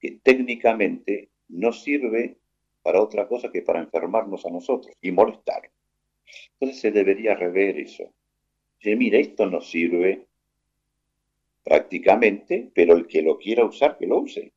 que 0.01 0.19
técnicamente 0.23 1.29
no 1.49 1.73
sirve 1.73 2.39
para 2.83 3.03
otra 3.03 3.29
cosa 3.29 3.51
que 3.51 3.63
para 3.63 3.81
enfermarnos 3.81 4.47
a 4.47 4.51
nosotros 4.51 4.95
y 5.01 5.11
molestar. 5.13 5.71
Entonces 6.53 6.81
se 6.81 6.91
debería 6.91 7.35
rever 7.35 7.79
eso. 7.79 8.13
Dice, 8.79 8.97
mira, 8.97 9.19
esto 9.19 9.47
no 9.47 9.61
sirve 9.61 10.27
prácticamente, 11.65 12.71
pero 12.75 12.95
el 12.95 13.07
que 13.07 13.23
lo 13.23 13.39
quiera 13.39 13.65
usar, 13.65 13.99
que 13.99 14.07
lo 14.07 14.21
use. 14.21 14.53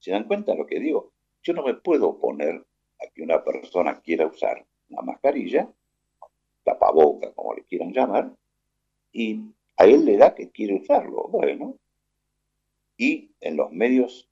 ¿Se 0.00 0.10
dan 0.10 0.24
cuenta 0.24 0.52
de 0.52 0.58
lo 0.58 0.66
que 0.66 0.80
digo? 0.80 1.12
Yo 1.42 1.52
no 1.52 1.62
me 1.62 1.74
puedo 1.74 2.08
oponer 2.08 2.64
a 3.00 3.10
que 3.14 3.22
una 3.22 3.44
persona 3.44 4.00
quiera 4.00 4.26
usar 4.26 4.66
una 4.88 5.02
mascarilla, 5.02 5.72
tapaboca, 6.64 7.32
como 7.32 7.54
le 7.54 7.64
quieran 7.64 7.92
llamar, 7.92 8.34
y 9.12 9.40
a 9.76 9.84
él 9.84 10.04
le 10.04 10.16
da 10.16 10.34
que 10.34 10.50
quiere 10.50 10.74
usarlo. 10.74 11.28
Bueno, 11.28 11.76
y 12.96 13.30
en 13.40 13.56
los 13.56 13.70
medios 13.72 14.28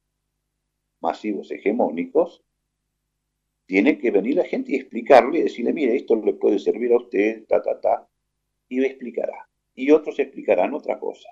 masivos 1.01 1.51
hegemónicos 1.51 2.43
tiene 3.67 3.99
que 3.99 4.11
venir 4.11 4.37
la 4.37 4.45
gente 4.45 4.73
y 4.73 4.77
explicarle, 4.77 5.43
decirle, 5.43 5.73
mire, 5.73 5.97
esto 5.97 6.17
le 6.17 6.35
puede 6.35 6.59
servir 6.59 6.93
a 6.93 6.97
usted, 6.97 7.47
ta, 7.47 7.63
ta, 7.63 7.81
ta, 7.81 8.09
y 8.69 8.81
le 8.81 8.89
explicará. 8.89 9.49
Y 9.75 9.91
otros 9.91 10.19
explicarán 10.19 10.75
otra 10.75 10.99
cosa. 10.99 11.29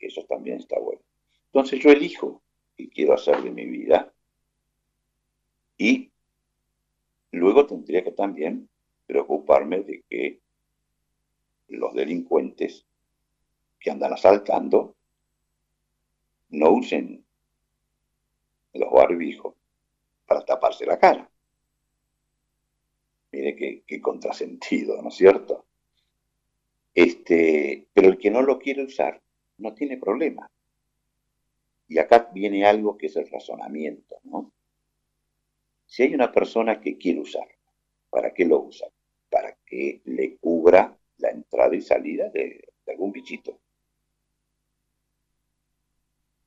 Eso 0.00 0.24
también 0.24 0.58
está 0.58 0.78
bueno. 0.78 1.02
Entonces 1.46 1.80
yo 1.80 1.90
elijo 1.90 2.42
qué 2.76 2.88
quiero 2.88 3.14
hacer 3.14 3.42
de 3.42 3.50
mi 3.50 3.66
vida. 3.66 4.12
Y 5.78 6.10
luego 7.32 7.66
tendría 7.66 8.02
que 8.04 8.12
también 8.12 8.68
preocuparme 9.06 9.80
de 9.80 10.04
que 10.08 10.40
los 11.68 11.94
delincuentes 11.94 12.86
que 13.78 13.90
andan 13.90 14.12
asaltando 14.12 14.96
no 16.50 16.70
usen 16.70 17.24
los 18.72 18.90
barbijos 18.90 19.54
para 20.26 20.44
taparse 20.44 20.86
la 20.86 20.98
cara. 20.98 21.30
Mire 23.32 23.84
qué, 23.86 24.00
contrasentido, 24.00 25.00
¿no 25.02 25.08
es 25.08 25.16
cierto? 25.16 25.66
Este, 26.94 27.86
pero 27.92 28.08
el 28.08 28.18
que 28.18 28.30
no 28.30 28.42
lo 28.42 28.58
quiere 28.58 28.84
usar 28.84 29.20
no 29.58 29.74
tiene 29.74 29.98
problema. 29.98 30.50
Y 31.88 31.98
acá 31.98 32.30
viene 32.32 32.66
algo 32.66 32.96
que 32.96 33.06
es 33.06 33.16
el 33.16 33.28
razonamiento, 33.28 34.16
¿no? 34.24 34.52
Si 35.86 36.02
hay 36.02 36.14
una 36.14 36.32
persona 36.32 36.80
que 36.80 36.98
quiere 36.98 37.20
usar, 37.20 37.48
¿para 38.10 38.34
qué 38.34 38.44
lo 38.44 38.60
usa? 38.60 38.88
Para 39.30 39.56
que 39.64 40.00
le 40.04 40.36
cubra 40.36 40.98
la 41.18 41.30
entrada 41.30 41.74
y 41.74 41.80
salida 41.80 42.28
de, 42.30 42.68
de 42.84 42.92
algún 42.92 43.12
bichito. 43.12 43.60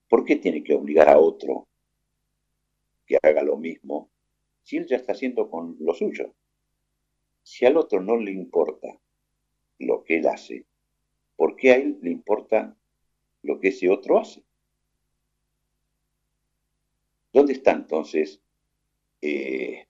¿Por 0.09 0.25
qué 0.25 0.35
tiene 0.35 0.63
que 0.63 0.73
obligar 0.73 1.07
a 1.07 1.19
otro 1.19 1.67
que 3.05 3.17
haga 3.21 3.43
lo 3.43 3.57
mismo 3.57 4.09
si 4.63 4.77
él 4.77 4.87
ya 4.87 4.97
está 4.97 5.13
haciendo 5.13 5.49
con 5.49 5.77
lo 5.79 5.93
suyo? 5.93 6.33
Si 7.43 7.65
al 7.65 7.77
otro 7.77 8.01
no 8.01 8.17
le 8.17 8.31
importa 8.31 8.87
lo 9.79 10.03
que 10.03 10.17
él 10.17 10.27
hace, 10.27 10.65
¿por 11.35 11.55
qué 11.55 11.71
a 11.71 11.75
él 11.75 11.97
le 12.01 12.11
importa 12.11 12.75
lo 13.43 13.59
que 13.59 13.69
ese 13.69 13.89
otro 13.89 14.19
hace? 14.19 14.43
¿Dónde 17.31 17.53
está 17.53 17.71
entonces 17.71 18.41
eh, 19.21 19.85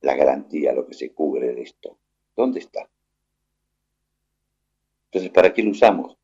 la 0.00 0.14
garantía, 0.14 0.72
lo 0.72 0.86
que 0.86 0.94
se 0.94 1.12
cubre 1.12 1.54
de 1.54 1.62
esto? 1.62 1.98
¿Dónde 2.36 2.60
está? 2.60 2.88
Entonces, 5.06 5.30
¿para 5.30 5.52
qué 5.52 5.62
lo 5.62 5.70
usamos? 5.70 6.16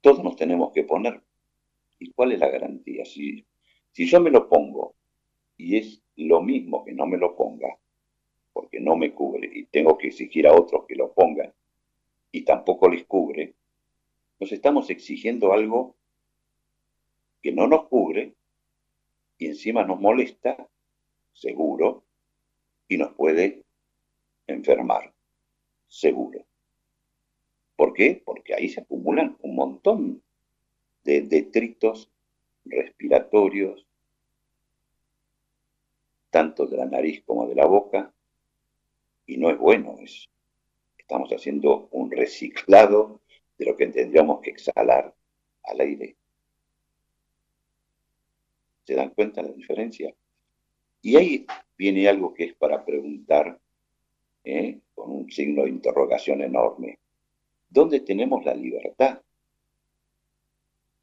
Todos 0.00 0.22
nos 0.22 0.36
tenemos 0.36 0.72
que 0.72 0.84
poner. 0.84 1.22
¿Y 1.98 2.12
cuál 2.12 2.32
es 2.32 2.40
la 2.40 2.48
garantía? 2.48 3.04
Si, 3.04 3.44
si 3.92 4.06
yo 4.06 4.20
me 4.20 4.30
lo 4.30 4.48
pongo 4.48 4.94
y 5.56 5.76
es 5.76 6.00
lo 6.16 6.40
mismo 6.40 6.84
que 6.84 6.92
no 6.92 7.06
me 7.06 7.18
lo 7.18 7.36
ponga, 7.36 7.76
porque 8.52 8.80
no 8.80 8.96
me 8.96 9.12
cubre 9.12 9.50
y 9.52 9.64
tengo 9.66 9.98
que 9.98 10.08
exigir 10.08 10.46
a 10.46 10.54
otros 10.54 10.86
que 10.86 10.94
lo 10.94 11.12
pongan 11.12 11.52
y 12.30 12.42
tampoco 12.42 12.88
les 12.88 13.04
cubre, 13.04 13.54
nos 14.40 14.52
estamos 14.52 14.88
exigiendo 14.90 15.52
algo 15.52 15.96
que 17.42 17.52
no 17.52 17.66
nos 17.66 17.88
cubre 17.88 18.34
y 19.38 19.46
encima 19.46 19.84
nos 19.84 20.00
molesta, 20.00 20.68
seguro, 21.32 22.04
y 22.88 22.96
nos 22.96 23.12
puede 23.14 23.64
enfermar, 24.46 25.14
seguro. 25.86 26.44
¿Por 27.76 27.92
qué? 27.94 28.20
Porque 28.24 28.54
ahí 28.54 28.68
se 28.68 28.80
acumulan 28.80 29.36
un 29.40 29.54
montón 29.54 30.22
de 31.04 31.22
detritos 31.22 32.10
respiratorios, 32.64 33.86
tanto 36.30 36.66
de 36.66 36.76
la 36.76 36.86
nariz 36.86 37.22
como 37.24 37.46
de 37.46 37.54
la 37.54 37.66
boca, 37.66 38.12
y 39.26 39.36
no 39.36 39.50
es 39.50 39.58
bueno. 39.58 39.96
Es, 40.00 40.28
estamos 40.98 41.30
haciendo 41.30 41.88
un 41.92 42.10
reciclado 42.10 43.20
de 43.56 43.66
lo 43.66 43.76
que 43.76 43.86
tendríamos 43.86 44.40
que 44.40 44.50
exhalar 44.50 45.14
al 45.62 45.80
aire. 45.80 46.17
¿Se 48.88 48.94
dan 48.94 49.10
cuenta 49.10 49.42
la 49.42 49.52
diferencia? 49.52 50.14
Y 51.02 51.16
ahí 51.16 51.46
viene 51.76 52.08
algo 52.08 52.32
que 52.32 52.44
es 52.44 52.54
para 52.54 52.86
preguntar, 52.86 53.60
¿eh? 54.44 54.80
con 54.94 55.10
un 55.10 55.30
signo 55.30 55.64
de 55.64 55.68
interrogación 55.68 56.40
enorme. 56.40 56.98
¿Dónde 57.68 58.00
tenemos 58.00 58.46
la 58.46 58.54
libertad? 58.54 59.20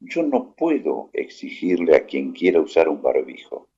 Yo 0.00 0.24
no 0.24 0.52
puedo 0.56 1.10
exigirle 1.12 1.94
a 1.94 2.06
quien 2.06 2.32
quiera 2.32 2.60
usar 2.60 2.88
un 2.88 3.00
barbijo 3.00 3.68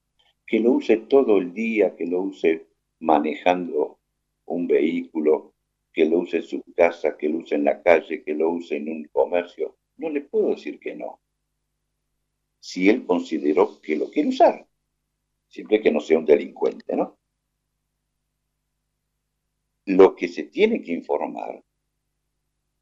que 0.46 0.58
lo 0.58 0.72
use 0.72 0.96
todo 0.96 1.36
el 1.36 1.52
día, 1.52 1.94
que 1.94 2.06
lo 2.06 2.22
use 2.22 2.64
manejando 3.00 3.98
un 4.46 4.66
vehículo, 4.66 5.52
que 5.92 6.06
lo 6.06 6.20
use 6.20 6.38
en 6.38 6.44
su 6.44 6.62
casa, 6.74 7.18
que 7.18 7.28
lo 7.28 7.40
use 7.40 7.56
en 7.56 7.64
la 7.64 7.82
calle, 7.82 8.22
que 8.22 8.32
lo 8.32 8.48
use 8.52 8.76
en 8.76 8.88
un 8.88 9.04
comercio. 9.12 9.76
No 9.98 10.08
le 10.08 10.22
puedo 10.22 10.48
decir 10.48 10.80
que 10.80 10.94
no. 10.94 11.20
Si 12.60 12.88
él 12.88 13.06
consideró 13.06 13.80
que 13.80 13.96
lo 13.96 14.10
quiere 14.10 14.28
usar, 14.28 14.66
siempre 15.48 15.80
que 15.80 15.90
no 15.90 16.00
sea 16.00 16.18
un 16.18 16.24
delincuente, 16.24 16.96
¿no? 16.96 17.18
Lo 19.86 20.14
que 20.14 20.28
se 20.28 20.44
tiene 20.44 20.82
que 20.82 20.92
informar 20.92 21.62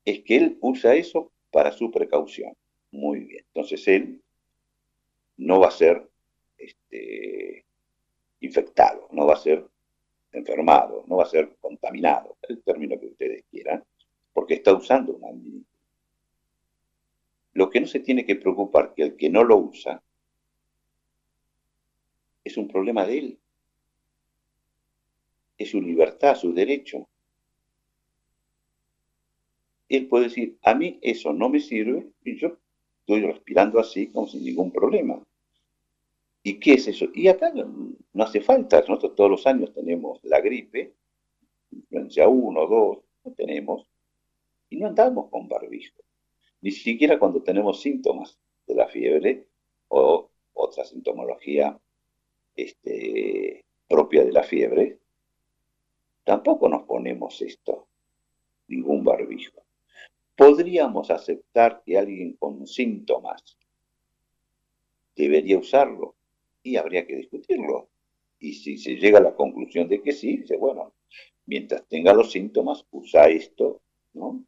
es 0.04 0.22
que 0.22 0.36
él 0.36 0.58
usa 0.60 0.94
eso 0.94 1.32
para 1.50 1.72
su 1.72 1.90
precaución. 1.90 2.56
Muy 2.90 3.20
bien. 3.20 3.44
Entonces 3.46 3.86
él 3.88 4.22
no 5.36 5.60
va 5.60 5.68
a 5.68 5.72
ser 5.72 6.08
este, 6.56 7.64
infectado, 8.40 9.08
no 9.12 9.26
va 9.26 9.34
a 9.34 9.38
ser 9.38 9.66
enfermado, 10.32 11.04
no 11.06 11.16
va 11.16 11.24
a 11.24 11.28
ser 11.28 11.56
contaminado, 11.60 12.36
el 12.42 12.62
término 12.62 12.98
que 12.98 13.06
ustedes 13.06 13.44
quieran, 13.50 13.84
porque 14.32 14.54
está 14.54 14.74
usando 14.74 15.14
un 15.14 15.24
administrador. 15.24 15.75
Lo 17.56 17.70
que 17.70 17.80
no 17.80 17.86
se 17.86 18.00
tiene 18.00 18.26
que 18.26 18.36
preocupar 18.36 18.92
que 18.92 19.02
el 19.02 19.16
que 19.16 19.30
no 19.30 19.42
lo 19.42 19.56
usa 19.56 20.02
es 22.44 22.58
un 22.58 22.68
problema 22.68 23.06
de 23.06 23.18
él. 23.18 23.38
Es 25.56 25.70
su 25.70 25.80
libertad, 25.80 26.36
su 26.36 26.52
derecho. 26.52 27.08
Él 29.88 30.06
puede 30.06 30.24
decir, 30.24 30.58
a 30.60 30.74
mí 30.74 30.98
eso 31.00 31.32
no 31.32 31.48
me 31.48 31.60
sirve 31.60 32.06
y 32.24 32.36
yo 32.36 32.58
estoy 33.00 33.22
respirando 33.22 33.80
así 33.80 34.08
como 34.08 34.28
sin 34.28 34.44
ningún 34.44 34.70
problema. 34.70 35.22
¿Y 36.42 36.60
qué 36.60 36.74
es 36.74 36.88
eso? 36.88 37.06
Y 37.14 37.28
acá 37.28 37.54
no 37.54 38.22
hace 38.22 38.42
falta, 38.42 38.80
nosotros 38.80 39.14
todos 39.14 39.30
los 39.30 39.46
años 39.46 39.72
tenemos 39.72 40.22
la 40.24 40.42
gripe, 40.42 40.92
influencia 41.70 42.28
1, 42.28 42.66
2, 42.66 42.98
no 43.24 43.32
tenemos, 43.32 43.88
y 44.68 44.76
no 44.76 44.88
andamos 44.88 45.30
con 45.30 45.48
barbijo. 45.48 46.05
Ni 46.60 46.70
siquiera 46.70 47.18
cuando 47.18 47.42
tenemos 47.42 47.80
síntomas 47.80 48.38
de 48.66 48.74
la 48.74 48.88
fiebre 48.88 49.46
o 49.88 50.30
otra 50.54 50.84
sintomología 50.84 51.78
este, 52.54 53.64
propia 53.88 54.24
de 54.24 54.32
la 54.32 54.42
fiebre, 54.42 54.98
tampoco 56.24 56.68
nos 56.68 56.82
ponemos 56.84 57.40
esto, 57.42 57.88
ningún 58.68 59.04
barbijo. 59.04 59.62
Podríamos 60.34 61.10
aceptar 61.10 61.82
que 61.84 61.96
alguien 61.98 62.34
con 62.34 62.66
síntomas 62.66 63.56
debería 65.14 65.58
usarlo, 65.58 66.16
y 66.66 66.76
habría 66.76 67.06
que 67.06 67.14
discutirlo. 67.14 67.88
Y 68.40 68.54
si 68.54 68.76
se 68.76 68.96
llega 68.96 69.18
a 69.18 69.22
la 69.22 69.34
conclusión 69.34 69.88
de 69.88 70.02
que 70.02 70.12
sí, 70.12 70.38
dice, 70.38 70.56
bueno, 70.56 70.92
mientras 71.46 71.86
tenga 71.86 72.12
los 72.12 72.32
síntomas, 72.32 72.84
usa 72.90 73.28
esto, 73.28 73.80
¿no? 74.14 74.44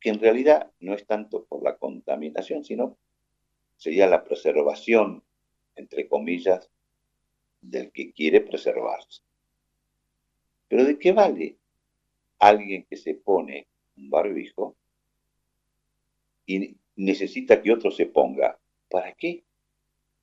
Que 0.00 0.10
en 0.10 0.20
realidad 0.20 0.72
no 0.80 0.94
es 0.94 1.06
tanto 1.06 1.44
por 1.44 1.62
la 1.62 1.76
contaminación, 1.76 2.64
sino 2.64 2.98
sería 3.76 4.06
la 4.06 4.24
preservación, 4.24 5.24
entre 5.74 6.08
comillas, 6.08 6.70
del 7.60 7.90
que 7.92 8.12
quiere 8.12 8.40
preservarse. 8.40 9.22
Pero 10.68 10.84
¿de 10.84 10.98
qué 10.98 11.12
vale 11.12 11.58
alguien 12.38 12.84
que 12.84 12.96
se 12.96 13.14
pone 13.14 13.68
un 13.96 14.10
barbijo 14.10 14.76
y 16.46 16.76
necesita 16.96 17.60
que 17.60 17.72
otro 17.72 17.90
se 17.90 18.06
ponga 18.06 18.58
¿Para 18.88 19.12
qué? 19.14 19.44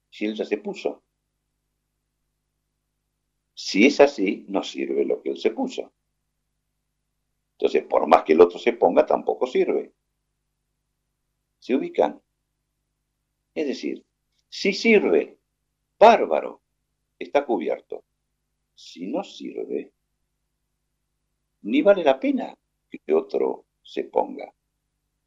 Si 0.10 0.26
él 0.26 0.36
ya 0.36 0.46
se 0.46 0.58
puso. 0.58 1.04
Si 3.54 3.86
es 3.86 4.00
así, 4.00 4.46
no 4.48 4.64
sirve 4.64 5.06
lo 5.06 5.22
que 5.22 5.30
él 5.30 5.38
se 5.38 5.52
puso. 5.52 5.94
Entonces, 7.58 7.84
por 7.84 8.08
más 8.08 8.24
que 8.24 8.34
el 8.34 8.42
otro 8.42 8.60
se 8.60 8.74
ponga, 8.74 9.06
tampoco 9.06 9.48
sirve. 9.48 9.94
¿Se 11.60 11.76
ubican? 11.76 12.22
Es 13.54 13.68
decir, 13.68 14.06
si 14.50 14.74
sirve, 14.74 15.38
bárbaro, 15.98 16.62
está 17.18 17.46
cubierto. 17.46 18.04
Si 18.76 19.08
no 19.08 19.24
sirve, 19.24 19.94
ni 21.62 21.82
vale 21.82 22.04
la 22.04 22.20
pena 22.20 22.56
que 22.90 23.14
otro 23.14 23.66
se 23.82 24.04
ponga. 24.04 24.54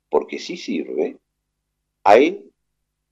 Porque 0.08 0.38
si 0.38 0.56
sirve, 0.56 1.18
a 2.04 2.18
él 2.18 2.52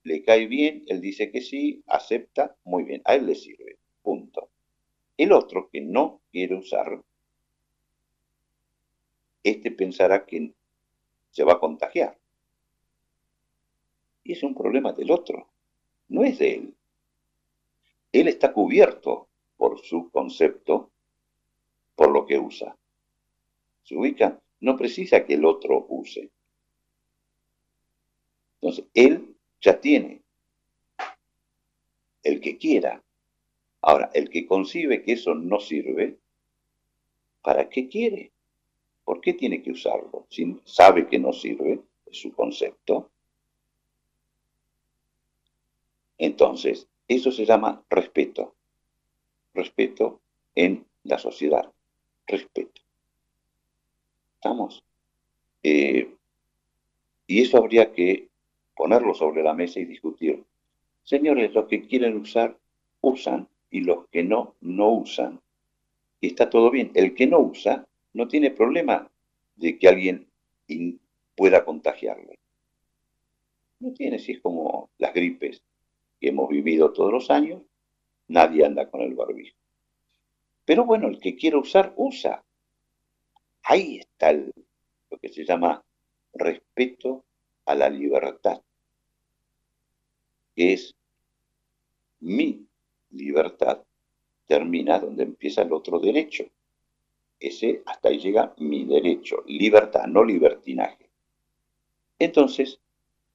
le 0.02 0.22
cae 0.22 0.46
bien, 0.46 0.84
él 0.86 1.00
dice 1.00 1.30
que 1.30 1.40
sí, 1.40 1.82
acepta, 1.86 2.56
muy 2.64 2.84
bien, 2.84 3.02
a 3.04 3.14
él 3.14 3.26
le 3.26 3.34
sirve, 3.34 3.78
punto. 4.02 4.50
El 5.16 5.32
otro 5.32 5.68
que 5.70 5.80
no 5.80 6.22
quiere 6.30 6.54
usar, 6.54 7.02
este 9.50 9.70
pensará 9.70 10.26
que 10.26 10.52
se 11.30 11.44
va 11.44 11.54
a 11.54 11.60
contagiar. 11.60 12.18
Y 14.24 14.32
es 14.32 14.42
un 14.42 14.54
problema 14.54 14.92
del 14.92 15.10
otro, 15.10 15.48
no 16.08 16.24
es 16.24 16.38
de 16.38 16.54
él. 16.54 16.74
Él 18.12 18.28
está 18.28 18.52
cubierto 18.52 19.28
por 19.56 19.80
su 19.80 20.10
concepto, 20.10 20.90
por 21.94 22.10
lo 22.10 22.26
que 22.26 22.38
usa. 22.38 22.76
Se 23.84 23.94
ubica, 23.94 24.40
no 24.60 24.76
precisa 24.76 25.24
que 25.24 25.34
el 25.34 25.44
otro 25.44 25.86
use. 25.88 26.30
Entonces, 28.60 28.84
él 28.94 29.36
ya 29.60 29.80
tiene 29.80 30.22
el 32.24 32.40
que 32.40 32.58
quiera. 32.58 33.02
Ahora, 33.80 34.10
el 34.12 34.28
que 34.28 34.46
concibe 34.46 35.04
que 35.04 35.12
eso 35.12 35.34
no 35.34 35.60
sirve, 35.60 36.18
¿para 37.42 37.68
qué 37.68 37.88
quiere? 37.88 38.32
¿Por 39.06 39.20
qué 39.20 39.34
tiene 39.34 39.62
que 39.62 39.70
usarlo? 39.70 40.26
Si 40.28 40.60
sabe 40.64 41.06
que 41.06 41.20
no 41.20 41.32
sirve, 41.32 41.78
es 42.06 42.18
su 42.18 42.32
concepto. 42.32 43.08
Entonces, 46.18 46.88
eso 47.06 47.30
se 47.30 47.46
llama 47.46 47.84
respeto. 47.88 48.56
Respeto 49.54 50.20
en 50.56 50.84
la 51.04 51.18
sociedad. 51.18 51.70
Respeto. 52.26 52.82
¿Estamos? 54.34 54.82
Eh, 55.62 56.12
y 57.28 57.42
eso 57.42 57.58
habría 57.58 57.92
que 57.92 58.28
ponerlo 58.74 59.14
sobre 59.14 59.44
la 59.44 59.54
mesa 59.54 59.78
y 59.78 59.84
discutir. 59.84 60.42
Señores, 61.04 61.54
los 61.54 61.68
que 61.68 61.86
quieren 61.86 62.16
usar, 62.16 62.58
usan, 63.02 63.48
y 63.70 63.82
los 63.82 64.08
que 64.08 64.24
no, 64.24 64.56
no 64.60 64.90
usan. 64.90 65.40
Y 66.20 66.26
está 66.26 66.50
todo 66.50 66.72
bien. 66.72 66.90
El 66.94 67.14
que 67.14 67.28
no 67.28 67.38
usa 67.38 67.86
no 68.16 68.26
tiene 68.28 68.50
problema 68.50 69.10
de 69.54 69.78
que 69.78 69.88
alguien 69.88 70.30
pueda 71.34 71.64
contagiarle. 71.64 72.38
No 73.80 73.92
tiene, 73.92 74.18
si 74.18 74.32
es 74.32 74.40
como 74.40 74.90
las 74.98 75.12
gripes 75.12 75.62
que 76.18 76.28
hemos 76.28 76.48
vivido 76.48 76.92
todos 76.92 77.12
los 77.12 77.30
años, 77.30 77.62
nadie 78.28 78.64
anda 78.64 78.90
con 78.90 79.02
el 79.02 79.14
barbijo. 79.14 79.56
Pero 80.64 80.84
bueno, 80.84 81.08
el 81.08 81.20
que 81.20 81.36
quiera 81.36 81.58
usar, 81.58 81.92
usa. 81.96 82.42
Ahí 83.62 83.98
está 83.98 84.32
lo 84.32 85.18
que 85.20 85.28
se 85.28 85.44
llama 85.44 85.84
respeto 86.32 87.24
a 87.66 87.74
la 87.74 87.88
libertad 87.88 88.62
que 90.56 90.72
es 90.72 90.96
mi 92.20 92.66
libertad, 93.10 93.84
termina 94.46 94.98
donde 94.98 95.24
empieza 95.24 95.62
el 95.62 95.72
otro 95.72 96.00
derecho. 96.00 96.46
Ese, 97.38 97.82
hasta 97.86 98.08
ahí 98.08 98.18
llega 98.18 98.54
mi 98.58 98.84
derecho, 98.84 99.42
libertad, 99.46 100.06
no 100.06 100.24
libertinaje. 100.24 101.10
Entonces, 102.18 102.80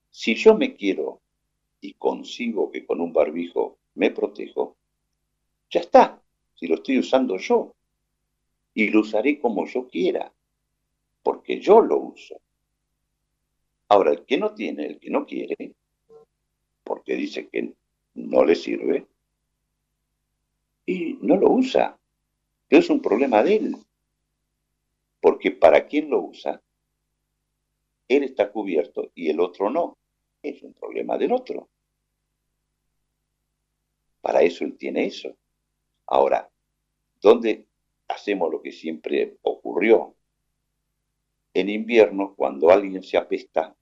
si 0.09 0.35
yo 0.35 0.55
me 0.55 0.75
quiero 0.75 1.21
y 1.79 1.93
consigo 1.93 2.71
que 2.71 2.85
con 2.85 2.99
un 2.99 3.13
barbijo 3.13 3.77
me 3.95 4.11
protejo, 4.11 4.77
ya 5.69 5.79
está, 5.79 6.21
si 6.55 6.67
lo 6.67 6.75
estoy 6.75 6.99
usando 6.99 7.37
yo. 7.37 7.75
Y 8.73 8.89
lo 8.89 9.01
usaré 9.01 9.39
como 9.39 9.65
yo 9.67 9.87
quiera, 9.87 10.33
porque 11.23 11.59
yo 11.59 11.81
lo 11.81 11.97
uso. 11.97 12.39
Ahora, 13.89 14.11
el 14.11 14.25
que 14.25 14.37
no 14.37 14.53
tiene, 14.53 14.85
el 14.85 14.99
que 14.99 15.09
no 15.09 15.25
quiere, 15.25 15.75
porque 16.83 17.15
dice 17.15 17.49
que 17.49 17.73
no 18.13 18.45
le 18.45 18.55
sirve 18.55 19.05
y 20.85 21.17
no 21.21 21.35
lo 21.35 21.51
usa. 21.51 21.97
Es 22.69 22.89
un 22.89 23.01
problema 23.01 23.43
de 23.43 23.55
él. 23.55 23.77
Porque 25.21 25.51
para 25.51 25.87
quien 25.87 26.09
lo 26.09 26.21
usa, 26.21 26.61
él 28.07 28.23
está 28.23 28.51
cubierto 28.51 29.11
y 29.15 29.29
el 29.29 29.39
otro 29.39 29.69
no. 29.69 29.97
Es 30.43 30.61
un 30.63 30.73
problema 30.73 31.17
del 31.17 31.31
otro. 31.31 31.69
Para 34.21 34.41
eso 34.41 34.65
él 34.65 34.75
tiene 34.77 35.05
eso. 35.05 35.35
Ahora, 36.07 36.49
¿dónde 37.21 37.67
hacemos 38.07 38.51
lo 38.51 38.61
que 38.61 38.71
siempre 38.71 39.37
ocurrió? 39.43 40.15
En 41.53 41.69
invierno, 41.69 42.33
cuando 42.35 42.69
alguien 42.69 43.03
se 43.03 43.17
apesta, 43.17 43.75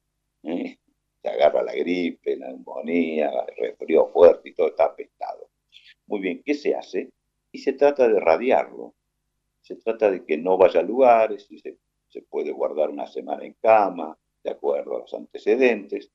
¿eh? 0.44 0.78
se 1.22 1.30
agarra 1.30 1.64
la 1.64 1.74
gripe, 1.74 2.36
la 2.38 2.48
neumonía, 2.48 3.30
el 3.30 3.56
resfrío 3.56 4.08
fuerte 4.08 4.50
y 4.50 4.54
todo 4.54 4.68
está 4.68 4.86
apestado. 4.86 5.50
Muy 6.08 6.20
bien, 6.20 6.42
¿qué 6.44 6.54
se 6.54 6.76
hace? 6.76 7.12
Y 7.52 7.60
se 7.60 7.74
trata 7.74 8.08
de 8.08 8.20
radiarlo. 8.20 8.96
Se 9.70 9.76
trata 9.76 10.10
de 10.10 10.26
que 10.26 10.36
no 10.36 10.58
vaya 10.58 10.80
a 10.80 10.84
lugares 10.84 11.46
y 11.52 11.60
se, 11.60 11.78
puede 12.28 12.52
guardar 12.52 12.90
una 12.90 13.06
semana 13.06 13.46
en 13.46 13.54
cama, 13.62 14.18
de 14.44 14.50
acuerdo 14.50 14.96
a 14.96 15.02
los 15.02 15.14
antecedentes, 15.14 16.10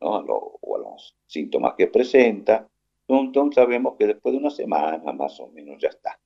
o 0.00 0.16
a 0.16 0.78
los 0.80 1.16
síntomas 1.24 1.74
que 1.78 1.86
presenta. 1.86 2.68
Entonces 3.06 3.54
sabemos 3.54 3.94
que 3.96 4.08
después 4.08 4.32
de 4.32 4.40
una 4.40 4.50
semana 4.50 5.12
más 5.12 5.38
o 5.38 5.46
menos 5.46 5.80
ya 5.80 5.90
está. 5.90 6.18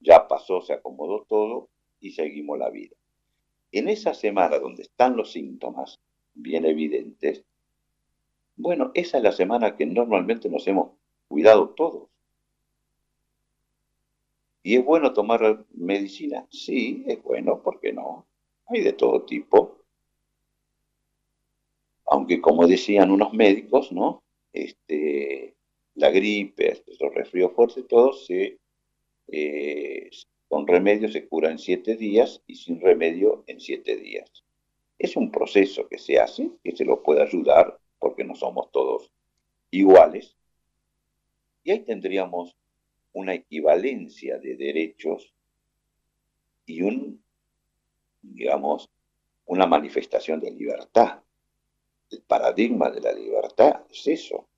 Ya 0.00 0.26
pasó, 0.26 0.60
se 0.60 0.72
acomodó 0.72 1.22
todo 1.22 1.68
y 2.00 2.10
seguimos 2.10 2.58
la 2.58 2.68
vida. 2.68 2.96
En 3.70 3.88
esa 3.88 4.12
semana 4.12 4.58
donde 4.58 4.82
están 4.82 5.16
los 5.16 5.30
síntomas, 5.30 6.00
bien 6.34 6.66
evidentes, 6.66 7.44
bueno, 8.56 8.90
esa 8.94 9.18
es 9.18 9.22
la 9.22 9.30
semana 9.30 9.76
que 9.76 9.86
normalmente 9.86 10.48
nos 10.48 10.66
hemos 10.66 10.90
cuidado 11.28 11.68
todos. 11.76 12.08
¿Y 14.62 14.76
es 14.76 14.84
bueno 14.84 15.12
tomar 15.12 15.64
medicina? 15.74 16.46
Sí, 16.50 17.04
es 17.06 17.22
bueno, 17.22 17.62
¿por 17.62 17.80
qué 17.80 17.92
no? 17.92 18.26
Hay 18.66 18.80
de 18.80 18.92
todo 18.92 19.22
tipo. 19.22 19.78
Aunque 22.06 22.40
como 22.40 22.66
decían 22.66 23.10
unos 23.10 23.32
médicos, 23.32 23.90
¿no? 23.90 24.22
Este, 24.52 25.54
la 25.94 26.10
gripe, 26.10 26.84
los 27.00 27.14
resfríos 27.14 27.52
fuertes, 27.52 27.86
todo 27.88 28.12
eh, 29.28 30.10
con 30.48 30.66
remedio 30.66 31.08
se 31.08 31.26
cura 31.26 31.50
en 31.50 31.58
siete 31.58 31.96
días 31.96 32.42
y 32.46 32.56
sin 32.56 32.80
remedio 32.80 33.42
en 33.46 33.60
siete 33.60 33.96
días. 33.96 34.44
Es 34.98 35.16
un 35.16 35.30
proceso 35.32 35.88
que 35.88 35.98
se 35.98 36.20
hace, 36.20 36.50
que 36.62 36.76
se 36.76 36.84
lo 36.84 37.02
puede 37.02 37.22
ayudar, 37.22 37.78
porque 37.98 38.24
no 38.24 38.34
somos 38.36 38.70
todos 38.70 39.10
iguales. 39.70 40.36
Y 41.64 41.70
ahí 41.70 41.80
tendríamos 41.80 42.54
una 43.12 43.34
equivalencia 43.34 44.38
de 44.38 44.56
derechos 44.56 45.32
y 46.66 46.82
un, 46.82 47.22
digamos, 48.22 48.90
una 49.46 49.66
manifestación 49.66 50.40
de 50.40 50.50
libertad. 50.50 51.22
El 52.10 52.22
paradigma 52.22 52.90
de 52.90 53.00
la 53.00 53.12
libertad 53.12 53.82
es 53.90 54.06
eso. 54.06 54.48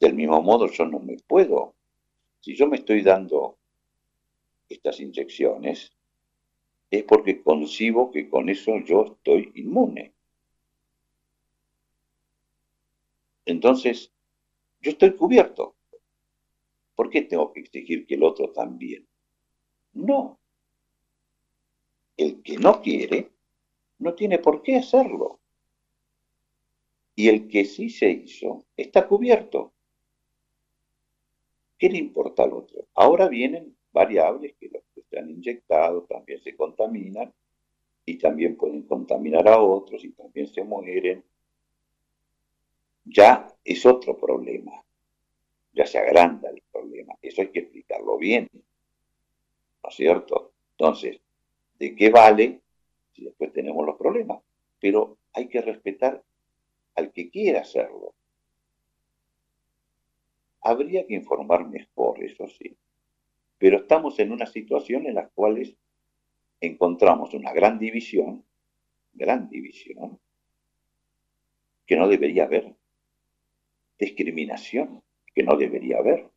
Del 0.00 0.14
mismo 0.14 0.40
modo, 0.42 0.68
yo 0.68 0.84
no 0.86 0.98
me 0.98 1.16
puedo, 1.26 1.74
si 2.40 2.54
yo 2.54 2.66
me 2.66 2.76
estoy 2.76 3.02
dando 3.02 3.58
estas 4.68 5.00
inyecciones, 5.00 5.92
es 6.90 7.02
porque 7.04 7.42
concibo 7.42 8.10
que 8.10 8.28
con 8.28 8.48
eso 8.48 8.78
yo 8.84 9.04
estoy 9.04 9.50
inmune. 9.54 10.12
Entonces, 13.46 14.12
yo 14.80 14.90
estoy 14.90 15.14
cubierto. 15.16 15.73
¿Por 16.94 17.10
qué 17.10 17.22
tengo 17.22 17.52
que 17.52 17.60
exigir 17.60 18.06
que 18.06 18.14
el 18.14 18.22
otro 18.22 18.52
también? 18.52 19.06
No. 19.92 20.38
El 22.16 22.42
que 22.42 22.56
no 22.56 22.80
quiere, 22.80 23.32
no 23.98 24.14
tiene 24.14 24.38
por 24.38 24.62
qué 24.62 24.76
hacerlo. 24.76 25.40
Y 27.16 27.28
el 27.28 27.48
que 27.48 27.64
sí 27.64 27.90
se 27.90 28.10
hizo, 28.10 28.66
está 28.76 29.06
cubierto. 29.06 29.72
¿Qué 31.78 31.88
le 31.88 31.98
importa 31.98 32.44
al 32.44 32.52
otro? 32.52 32.86
Ahora 32.94 33.28
vienen 33.28 33.76
variables 33.92 34.54
que 34.58 34.68
los 34.68 34.82
que 34.94 35.02
se 35.02 35.18
han 35.18 35.30
inyectado 35.30 36.04
también 36.04 36.40
se 36.42 36.56
contaminan 36.56 37.32
y 38.04 38.18
también 38.18 38.56
pueden 38.56 38.82
contaminar 38.82 39.48
a 39.48 39.60
otros 39.60 40.04
y 40.04 40.12
también 40.12 40.46
se 40.48 40.64
mueren. 40.64 41.24
Ya 43.04 43.54
es 43.64 43.84
otro 43.86 44.16
problema, 44.16 44.84
ya 45.74 45.86
se 45.86 45.98
agranda 45.98 46.48
el 46.50 46.62
problema, 46.72 47.14
eso 47.20 47.42
hay 47.42 47.48
que 47.48 47.60
explicarlo 47.60 48.16
bien, 48.16 48.48
¿no 48.52 49.88
es 49.88 49.94
cierto? 49.94 50.52
Entonces, 50.78 51.20
¿de 51.78 51.94
qué 51.94 52.10
vale 52.10 52.62
si 53.12 53.24
después 53.24 53.52
tenemos 53.52 53.84
los 53.84 53.96
problemas? 53.96 54.40
Pero 54.78 55.18
hay 55.32 55.48
que 55.48 55.60
respetar 55.60 56.22
al 56.94 57.12
que 57.12 57.28
quiera 57.28 57.60
hacerlo. 57.60 58.14
Habría 60.60 61.06
que 61.06 61.14
informar 61.14 61.68
mejor, 61.68 62.22
eso 62.22 62.48
sí. 62.48 62.76
Pero 63.58 63.78
estamos 63.78 64.18
en 64.18 64.32
una 64.32 64.46
situación 64.46 65.06
en 65.06 65.16
la 65.16 65.28
cual 65.28 65.76
encontramos 66.60 67.34
una 67.34 67.52
gran 67.52 67.78
división, 67.78 68.44
gran 69.12 69.48
división, 69.48 70.18
que 71.86 71.96
no 71.96 72.08
debería 72.08 72.44
haber, 72.44 72.74
discriminación 73.98 75.03
que 75.34 75.42
no 75.42 75.56
debería 75.56 75.98
haber. 75.98 76.30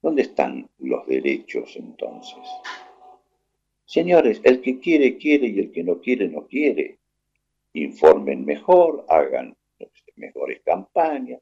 ¿Dónde 0.00 0.22
están 0.22 0.68
los 0.78 1.06
derechos 1.06 1.76
entonces? 1.76 2.44
Señores, 3.84 4.40
el 4.44 4.60
que 4.60 4.80
quiere, 4.80 5.16
quiere 5.16 5.48
y 5.48 5.58
el 5.60 5.70
que 5.70 5.84
no 5.84 6.00
quiere, 6.00 6.28
no 6.28 6.46
quiere. 6.46 6.98
Informen 7.74 8.44
mejor, 8.44 9.04
hagan 9.08 9.56
mejores 10.16 10.60
campañas, 10.62 11.40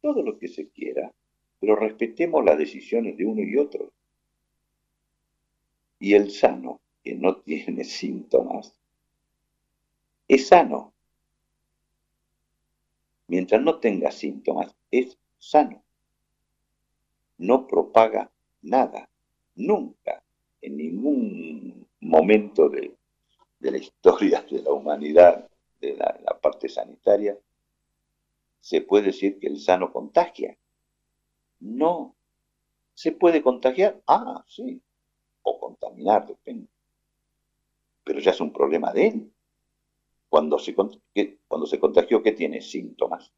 todo 0.00 0.22
lo 0.22 0.38
que 0.38 0.48
se 0.48 0.68
quiera, 0.70 1.12
pero 1.58 1.76
respetemos 1.76 2.44
las 2.44 2.58
decisiones 2.58 3.16
de 3.16 3.24
uno 3.24 3.42
y 3.42 3.56
otro. 3.56 3.92
Y 5.98 6.14
el 6.14 6.30
sano, 6.30 6.80
que 7.02 7.14
no 7.14 7.36
tiene 7.42 7.84
síntomas, 7.84 8.74
es 10.26 10.48
sano. 10.48 10.92
Mientras 13.28 13.62
no 13.62 13.78
tenga 13.78 14.10
síntomas, 14.10 14.74
es 14.90 15.19
sano. 15.40 15.82
No 17.38 17.66
propaga 17.66 18.30
nada, 18.62 19.08
nunca, 19.56 20.22
en 20.60 20.76
ningún 20.76 21.88
momento 22.00 22.68
de, 22.68 22.94
la 23.58 23.76
historia 23.76 24.42
de 24.48 24.62
la 24.62 24.70
humanidad, 24.70 25.50
de 25.80 25.96
la 25.96 26.38
parte 26.40 26.68
sanitaria, 26.68 27.36
se 28.60 28.82
puede 28.82 29.06
decir 29.06 29.38
que 29.38 29.48
el 29.48 29.58
sano 29.58 29.92
contagia. 29.92 30.56
No. 31.60 32.14
¿Se 32.94 33.12
puede 33.12 33.42
contagiar? 33.42 34.00
Ah, 34.06 34.44
sí. 34.46 34.80
O 35.42 35.58
contaminar, 35.58 36.26
depende. 36.26 36.68
Pero 38.04 38.20
ya 38.20 38.30
es 38.30 38.40
un 38.40 38.52
problema 38.52 38.92
de 38.92 39.06
él. 39.08 39.32
Cuando 40.28 40.58
se, 40.58 40.74
cuando 40.74 41.66
se 41.66 41.80
contagió, 41.80 42.22
¿qué 42.22 42.32
tiene? 42.32 42.60
Síntomas. 42.60 43.32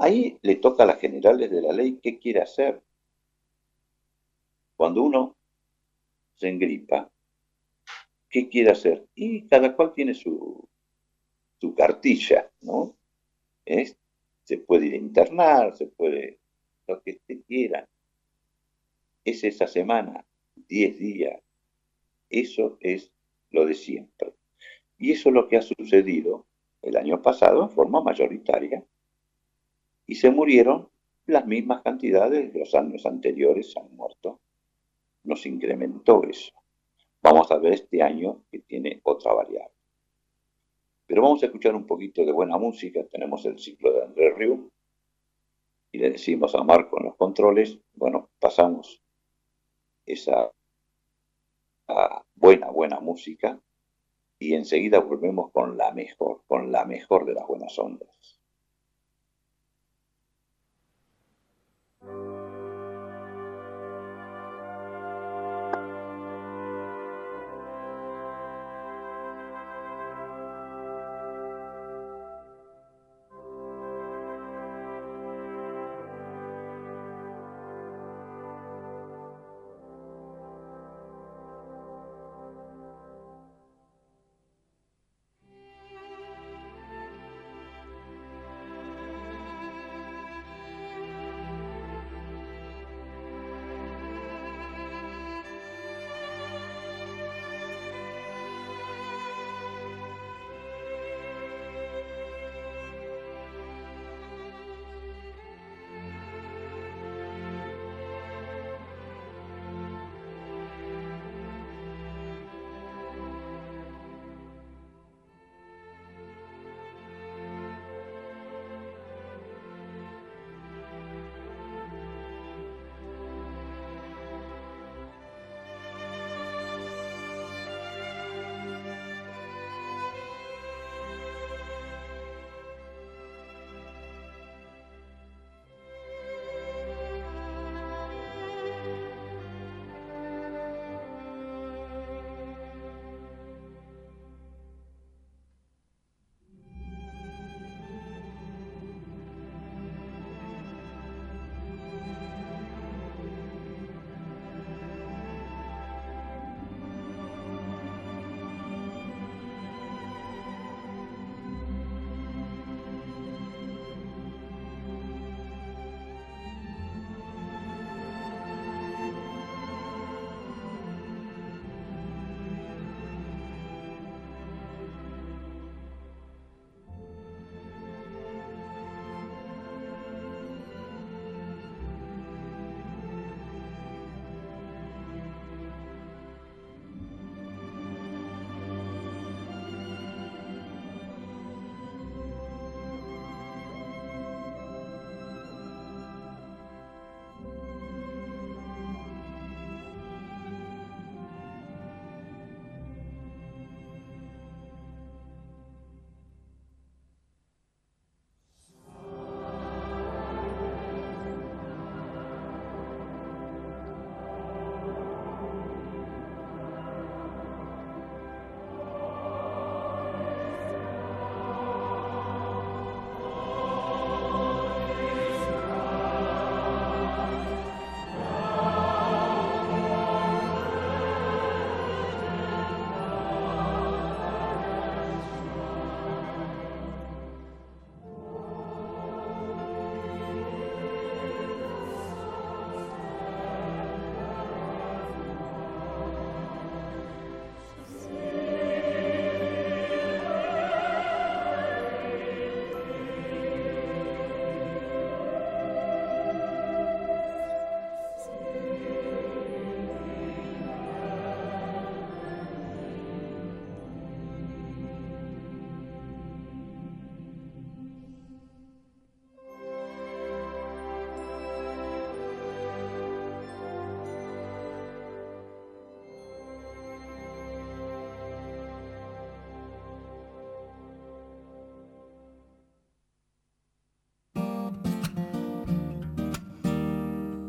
Ahí 0.00 0.38
le 0.42 0.56
toca 0.56 0.82
a 0.82 0.86
las 0.86 1.00
generales 1.00 1.50
de 1.50 1.62
la 1.62 1.72
ley 1.72 1.98
qué 2.02 2.18
quiere 2.18 2.42
hacer. 2.42 2.80
Cuando 4.76 5.02
uno 5.02 5.36
se 6.34 6.48
engripa, 6.48 7.10
¿qué 8.28 8.48
quiere 8.48 8.72
hacer? 8.72 9.06
Y 9.14 9.46
cada 9.48 9.74
cual 9.74 9.94
tiene 9.94 10.12
su, 10.12 10.68
su 11.58 11.74
cartilla, 11.74 12.50
¿no? 12.60 12.94
Se 14.44 14.58
puede 14.58 14.86
ir 14.86 14.94
a 14.94 14.98
internar, 14.98 15.76
se 15.76 15.86
puede, 15.86 16.38
lo 16.86 17.02
que 17.02 17.14
te 17.26 17.42
quiera. 17.42 17.88
Es 19.24 19.42
esa 19.42 19.66
semana, 19.66 20.24
10 20.54 20.98
días. 20.98 21.42
Eso 22.30 22.76
es 22.80 23.10
lo 23.50 23.64
de 23.64 23.74
siempre. 23.74 24.34
Y 24.98 25.12
eso 25.12 25.30
es 25.30 25.34
lo 25.34 25.48
que 25.48 25.56
ha 25.56 25.62
sucedido 25.62 26.46
el 26.82 26.96
año 26.96 27.20
pasado 27.22 27.62
en 27.62 27.70
forma 27.70 28.00
mayoritaria. 28.00 28.84
Y 30.06 30.14
se 30.14 30.30
murieron 30.30 30.88
las 31.26 31.46
mismas 31.46 31.82
cantidades 31.82 32.52
de 32.52 32.60
los 32.60 32.74
años 32.74 33.04
anteriores, 33.06 33.76
han 33.76 33.94
muerto. 33.96 34.40
Nos 35.24 35.44
incrementó 35.46 36.22
eso. 36.24 36.52
Vamos 37.22 37.50
a 37.50 37.58
ver 37.58 37.72
este 37.72 38.02
año 38.02 38.42
que 38.50 38.60
tiene 38.60 39.00
otra 39.02 39.32
variable. 39.32 39.74
Pero 41.06 41.22
vamos 41.22 41.42
a 41.42 41.46
escuchar 41.46 41.74
un 41.74 41.86
poquito 41.86 42.24
de 42.24 42.32
buena 42.32 42.56
música. 42.56 43.04
Tenemos 43.04 43.44
el 43.46 43.58
ciclo 43.58 43.92
de 43.92 44.04
Andrés 44.04 44.36
Riu. 44.36 44.70
Y 45.92 45.98
le 45.98 46.10
decimos 46.10 46.54
a 46.54 46.62
Marco 46.62 46.98
en 46.98 47.06
los 47.06 47.16
controles, 47.16 47.78
bueno, 47.94 48.28
pasamos 48.38 49.02
esa 50.04 50.52
buena, 52.34 52.70
buena 52.70 53.00
música 53.00 53.58
y 54.38 54.54
enseguida 54.54 55.00
volvemos 55.00 55.50
con 55.52 55.76
la 55.76 55.92
mejor, 55.92 56.42
con 56.46 56.70
la 56.70 56.84
mejor 56.84 57.24
de 57.24 57.34
las 57.34 57.46
buenas 57.46 57.78
ondas. 57.78 58.35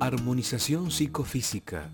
Armonización 0.08 0.90
psicofísica. 0.90 1.92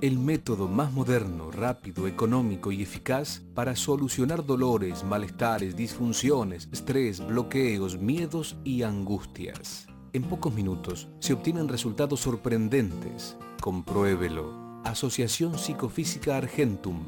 El 0.00 0.18
método 0.18 0.66
más 0.66 0.92
moderno, 0.92 1.52
rápido, 1.52 2.08
económico 2.08 2.72
y 2.72 2.82
eficaz 2.82 3.40
para 3.54 3.76
solucionar 3.76 4.44
dolores, 4.44 5.04
malestares, 5.04 5.76
disfunciones, 5.76 6.68
estrés, 6.72 7.24
bloqueos, 7.24 8.00
miedos 8.00 8.56
y 8.64 8.82
angustias. 8.82 9.86
En 10.12 10.24
pocos 10.24 10.52
minutos 10.52 11.06
se 11.20 11.34
obtienen 11.34 11.68
resultados 11.68 12.18
sorprendentes. 12.18 13.36
Compruébelo. 13.60 14.82
Asociación 14.82 15.56
Psicofísica 15.56 16.36
Argentum. 16.36 17.06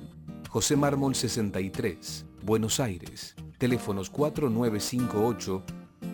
José 0.49 0.77
Mármol 0.77 1.17
63, 1.17 2.27
Buenos 2.45 2.79
Aires. 2.79 3.35
Teléfonos 3.59 4.09
4958 4.09 5.65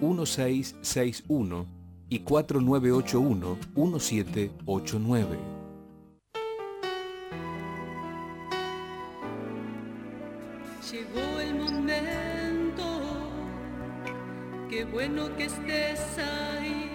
1661 0.00 1.79
y 2.10 2.18
4981 2.18 3.56
1789. 3.76 5.38
Llegó 10.90 11.40
el 11.40 11.54
momento, 11.54 12.82
qué 14.68 14.84
bueno 14.84 15.34
que 15.36 15.44
estés 15.44 16.18
ahí. 16.18 16.90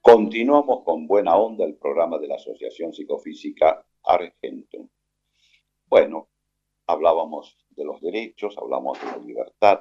Continuamos 0.00 0.84
con 0.84 1.06
buena 1.06 1.34
onda 1.34 1.64
el 1.64 1.76
programa 1.76 2.18
de 2.18 2.28
la 2.28 2.36
Asociación 2.36 2.92
Psicofísica 2.92 3.84
Argentum. 4.04 4.88
Bueno, 5.86 6.28
hablábamos 6.86 7.56
de 7.70 7.84
los 7.84 8.00
derechos, 8.00 8.54
hablamos 8.58 9.00
de 9.00 9.06
la 9.06 9.16
libertad 9.16 9.80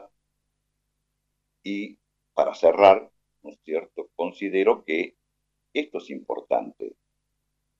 y 1.62 2.00
para 2.34 2.54
cerrar, 2.54 3.12
¿no 3.42 3.50
es 3.50 3.60
cierto? 3.64 4.10
Considero 4.16 4.84
que 4.84 5.16
esto 5.74 5.98
es 5.98 6.10
importante. 6.10 6.96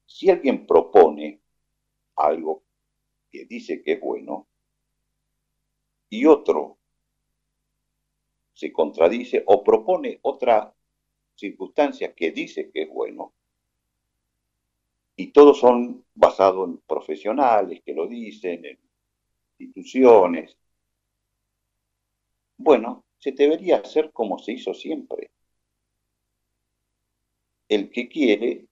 Si 0.06 0.30
alguien 0.30 0.66
propone 0.66 1.42
algo 2.16 2.64
que 3.32 3.46
dice 3.46 3.82
que 3.82 3.94
es 3.94 4.02
bueno 4.02 4.48
y 6.10 6.26
otro 6.26 6.78
se 8.54 8.72
contradice 8.72 9.44
o 9.48 9.64
propone 9.64 10.20
otra 10.22 10.74
circunstancia 11.36 12.14
que 12.14 12.32
dice 12.32 12.70
que 12.72 12.84
es 12.84 12.90
bueno, 12.90 13.34
y 15.16 15.32
todos 15.32 15.60
son 15.60 16.06
basados 16.14 16.70
en 16.70 16.78
profesionales 16.80 17.82
que 17.84 17.94
lo 17.94 18.08
dicen, 18.08 18.66
en 18.66 18.80
instituciones, 19.60 20.58
bueno, 22.58 23.03
se 23.24 23.32
debería 23.32 23.78
hacer 23.78 24.12
como 24.12 24.38
se 24.38 24.52
hizo 24.52 24.74
siempre. 24.74 25.32
El 27.70 27.90
que 27.90 28.10
quiere 28.10 28.68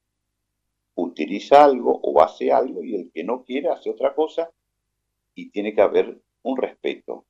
utiliza 0.95 1.63
algo 1.63 2.01
o 2.03 2.21
hace 2.21 2.51
algo 2.51 2.83
y 2.83 2.95
el 2.95 3.11
que 3.13 3.23
no 3.23 3.45
quiere 3.45 3.69
hace 3.69 3.89
otra 3.89 4.13
cosa 4.13 4.51
y 5.35 5.51
tiene 5.51 5.73
que 5.73 5.81
haber 5.81 6.21
un 6.43 6.57
respeto, 6.57 7.25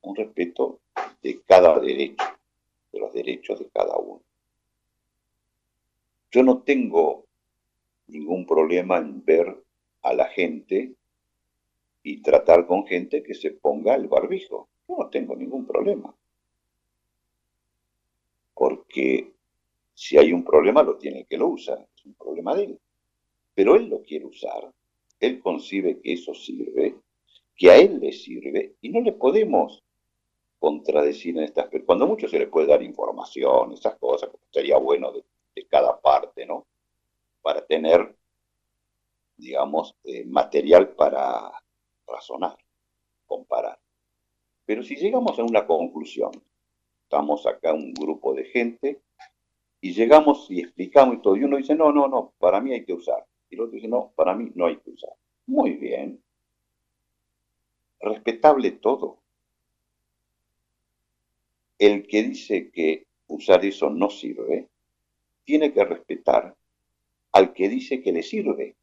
un 0.00 0.16
respeto 0.16 0.80
de 1.22 1.40
cada 1.42 1.78
derecho, 1.78 2.24
de 2.90 2.98
los 2.98 3.14
derechos 3.14 3.60
de 3.60 3.70
cada 3.70 3.96
uno. 3.96 4.20
Yo 6.32 6.42
no 6.42 6.62
tengo 6.62 7.26
ningún 8.08 8.44
problema 8.44 8.98
en 8.98 9.24
ver 9.24 9.56
a 10.02 10.14
la 10.14 10.24
gente 10.24 10.96
y 12.02 12.22
tratar 12.22 12.66
con 12.66 12.88
gente 12.88 13.22
que 13.22 13.34
se 13.34 13.52
ponga 13.52 13.94
el 13.94 14.08
barbijo. 14.08 14.68
Yo 14.88 14.96
no 14.98 15.10
tengo 15.10 15.36
ningún 15.36 15.64
problema 15.64 16.12
porque 18.60 19.36
si 19.94 20.18
hay 20.18 20.34
un 20.34 20.44
problema 20.44 20.82
lo 20.82 20.98
tiene 20.98 21.24
que 21.24 21.38
lo 21.38 21.48
usa, 21.48 21.82
es 21.96 22.04
un 22.04 22.12
problema 22.12 22.54
de 22.54 22.64
él. 22.64 22.80
Pero 23.54 23.74
él 23.74 23.88
lo 23.88 24.02
quiere 24.02 24.26
usar, 24.26 24.70
él 25.18 25.40
concibe 25.40 25.98
que 26.02 26.12
eso 26.12 26.34
sirve, 26.34 26.96
que 27.56 27.70
a 27.70 27.76
él 27.78 27.98
le 28.00 28.12
sirve, 28.12 28.76
y 28.82 28.90
no 28.90 29.00
le 29.00 29.12
podemos 29.12 29.82
contradecir 30.58 31.38
en 31.38 31.44
estas... 31.44 31.70
Cuando 31.86 32.06
mucho 32.06 32.28
se 32.28 32.38
le 32.38 32.48
puede 32.48 32.66
dar 32.66 32.82
información, 32.82 33.72
esas 33.72 33.98
cosas, 33.98 34.28
sería 34.50 34.76
bueno 34.76 35.10
de, 35.10 35.24
cada 35.66 35.98
parte, 35.98 36.44
¿no? 36.44 36.66
Para 37.40 37.64
tener, 37.64 38.14
digamos, 39.38 39.94
eh, 40.04 40.26
material 40.26 40.94
para 40.94 41.50
razonar, 42.06 42.58
comparar. 43.24 43.80
Pero 44.66 44.82
si 44.82 44.96
llegamos 44.96 45.38
a 45.38 45.44
una 45.44 45.66
conclusión 45.66 46.32
estamos 47.10 47.44
acá 47.44 47.72
un 47.72 47.92
grupo 47.92 48.34
de 48.34 48.44
gente 48.44 49.00
y 49.80 49.92
llegamos 49.92 50.48
y 50.48 50.60
explicamos 50.60 51.16
y 51.16 51.22
todo. 51.22 51.36
Y 51.36 51.42
uno 51.42 51.56
dice, 51.56 51.74
no, 51.74 51.90
no, 51.90 52.06
no, 52.06 52.34
para 52.38 52.60
mí 52.60 52.72
hay 52.72 52.84
que 52.84 52.92
usar. 52.92 53.26
Y 53.48 53.56
el 53.56 53.62
otro 53.62 53.72
dice, 53.72 53.88
no, 53.88 54.12
para 54.14 54.36
mí 54.36 54.52
no 54.54 54.66
hay 54.66 54.76
que 54.76 54.90
usar. 54.90 55.10
Muy 55.46 55.72
bien. 55.72 56.22
Respetable 57.98 58.70
todo. 58.70 59.18
El 61.80 62.06
que 62.06 62.22
dice 62.22 62.70
que 62.70 63.08
usar 63.26 63.64
eso 63.64 63.90
no 63.90 64.08
sirve, 64.08 64.68
tiene 65.42 65.72
que 65.72 65.84
respetar 65.84 66.54
al 67.32 67.52
que 67.52 67.68
dice 67.68 68.02
que 68.02 68.12
le 68.12 68.22
sirve. 68.22 68.76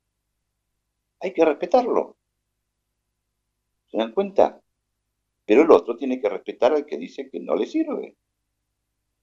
Hay 1.22 1.32
que 1.32 1.46
respetarlo. 1.46 2.18
¿Se 3.90 3.98
dan 3.98 4.12
cuenta? 4.12 4.62
Pero 5.48 5.62
el 5.62 5.72
otro 5.72 5.96
tiene 5.96 6.20
que 6.20 6.28
respetar 6.28 6.74
al 6.74 6.86
que 6.86 6.98
dice 6.98 7.30
que 7.30 7.40
no 7.40 7.56
le 7.56 7.66
sirve. 7.66 8.18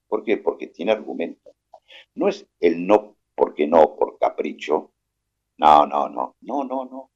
¿Por 0.07 0.23
qué? 0.23 0.37
Porque 0.37 0.65
tiene 0.65 0.91
argumento. 0.91 1.51
No 2.15 2.27
es 2.27 2.47
el 2.59 2.87
no 2.87 3.15
porque 3.35 3.67
no, 3.67 3.95
por 3.95 4.17
capricho. 4.17 4.91
No, 5.57 5.85
no, 5.85 6.09
no, 6.09 6.35
no, 6.41 6.63
no, 6.63 6.85
no. 6.85 7.11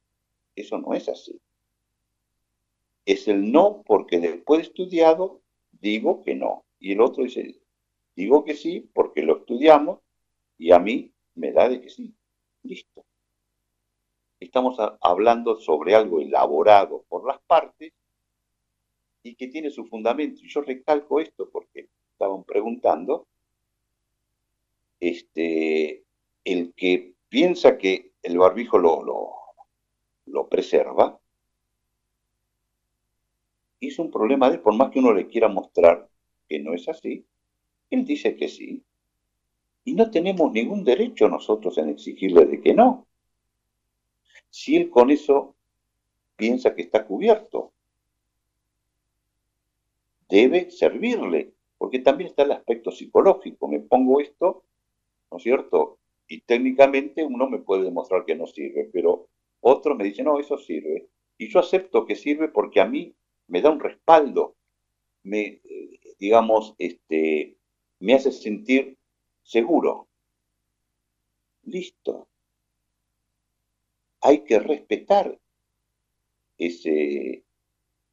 Eso 0.54 0.78
no 0.78 0.94
es 0.94 1.08
así. 1.08 1.40
Es 3.04 3.26
el 3.26 3.50
no 3.50 3.82
porque 3.84 4.20
después 4.20 4.60
de 4.60 4.66
estudiado 4.68 5.40
digo 5.72 6.22
que 6.22 6.36
no. 6.36 6.64
Y 6.78 6.92
el 6.92 7.00
otro 7.00 7.24
dice, 7.24 7.58
digo 8.14 8.44
que 8.44 8.54
sí 8.54 8.88
porque 8.94 9.22
lo 9.22 9.38
estudiamos 9.38 9.98
y 10.56 10.70
a 10.70 10.78
mí 10.78 11.12
me 11.34 11.50
da 11.50 11.68
de 11.68 11.80
que 11.80 11.90
sí. 11.90 12.14
Listo. 12.62 13.04
Estamos 14.38 14.78
hablando 15.00 15.56
sobre 15.56 15.96
algo 15.96 16.20
elaborado 16.20 17.04
por 17.08 17.26
las 17.26 17.40
partes 17.40 17.92
y 19.22 19.34
que 19.34 19.48
tiene 19.48 19.70
su 19.70 19.84
fundamento. 19.86 20.40
Y 20.42 20.48
yo 20.48 20.62
recalco 20.62 21.20
esto 21.20 21.48
porque 21.50 21.88
estaban 22.12 22.44
preguntando, 22.44 23.26
este, 24.98 26.04
el 26.44 26.72
que 26.74 27.14
piensa 27.28 27.78
que 27.78 28.12
el 28.22 28.38
barbijo 28.38 28.78
lo, 28.78 29.02
lo, 29.02 29.32
lo 30.26 30.48
preserva, 30.48 31.18
es 33.80 33.98
un 33.98 34.10
problema 34.10 34.50
de 34.50 34.58
por 34.58 34.74
más 34.74 34.90
que 34.90 34.98
uno 34.98 35.12
le 35.12 35.26
quiera 35.26 35.48
mostrar 35.48 36.08
que 36.48 36.58
no 36.58 36.74
es 36.74 36.88
así, 36.88 37.26
él 37.88 38.04
dice 38.04 38.36
que 38.36 38.48
sí. 38.48 38.84
Y 39.84 39.94
no 39.94 40.10
tenemos 40.10 40.52
ningún 40.52 40.84
derecho 40.84 41.28
nosotros 41.28 41.78
en 41.78 41.88
exigirle 41.88 42.44
de 42.44 42.60
que 42.60 42.74
no. 42.74 43.06
Si 44.50 44.76
él 44.76 44.90
con 44.90 45.10
eso 45.10 45.56
piensa 46.36 46.74
que 46.74 46.82
está 46.82 47.06
cubierto, 47.06 47.72
debe 50.30 50.70
servirle, 50.70 51.52
porque 51.78 51.98
también 51.98 52.30
está 52.30 52.42
el 52.42 52.52
aspecto 52.52 52.90
psicológico. 52.90 53.68
Me 53.68 53.80
pongo 53.80 54.20
esto, 54.20 54.64
¿no 55.30 55.38
es 55.38 55.42
cierto? 55.42 55.98
Y 56.28 56.42
técnicamente 56.42 57.24
uno 57.24 57.48
me 57.48 57.58
puede 57.58 57.84
demostrar 57.84 58.24
que 58.24 58.36
no 58.36 58.46
sirve, 58.46 58.88
pero 58.92 59.28
otro 59.60 59.94
me 59.94 60.04
dice, 60.04 60.22
no, 60.22 60.38
eso 60.38 60.56
sirve. 60.58 61.08
Y 61.36 61.48
yo 61.48 61.58
acepto 61.58 62.06
que 62.06 62.16
sirve 62.16 62.48
porque 62.48 62.80
a 62.80 62.86
mí 62.86 63.14
me 63.48 63.60
da 63.60 63.70
un 63.70 63.80
respaldo, 63.80 64.54
me, 65.22 65.60
digamos, 66.18 66.74
este, 66.78 67.56
me 67.98 68.14
hace 68.14 68.30
sentir 68.30 68.96
seguro. 69.42 70.08
Listo. 71.64 72.28
Hay 74.20 74.44
que 74.44 74.58
respetar 74.58 75.38
ese, 76.58 77.42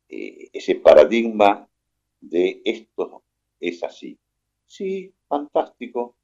eh, 0.09 0.49
ese 0.53 0.75
paradigma 0.75 1.67
de 2.29 2.61
esto 2.65 3.23
es 3.59 3.83
así. 3.83 4.17
Sí, 4.65 5.13
fantástico, 5.27 6.15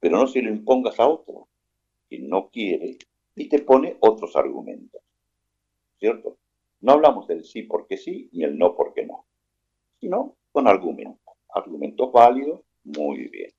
pero 0.00 0.18
no 0.18 0.26
se 0.26 0.42
lo 0.42 0.50
impongas 0.50 0.98
a 1.00 1.08
otro 1.08 1.48
que 2.08 2.18
no 2.18 2.50
quiere 2.50 2.98
y 3.36 3.48
te 3.48 3.60
pone 3.60 3.96
otros 4.00 4.36
argumentos. 4.36 5.00
¿Cierto? 5.98 6.36
No 6.80 6.92
hablamos 6.92 7.26
del 7.26 7.44
sí 7.44 7.62
porque 7.62 7.96
sí 7.96 8.28
ni 8.32 8.44
el 8.44 8.58
no 8.58 8.74
porque 8.76 9.06
no, 9.06 9.24
sino 10.00 10.36
con 10.52 10.68
argumentos. 10.68 11.34
Argumentos 11.54 12.12
válidos, 12.12 12.60
muy 12.84 13.28
bien. 13.28 13.52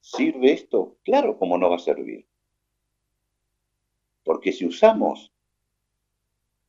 ¿Sirve 0.00 0.52
esto? 0.52 0.96
Claro, 1.04 1.38
como 1.38 1.58
no 1.58 1.70
va 1.70 1.76
a 1.76 1.78
servir. 1.78 2.26
Porque 4.24 4.52
si 4.52 4.66
usamos 4.66 5.32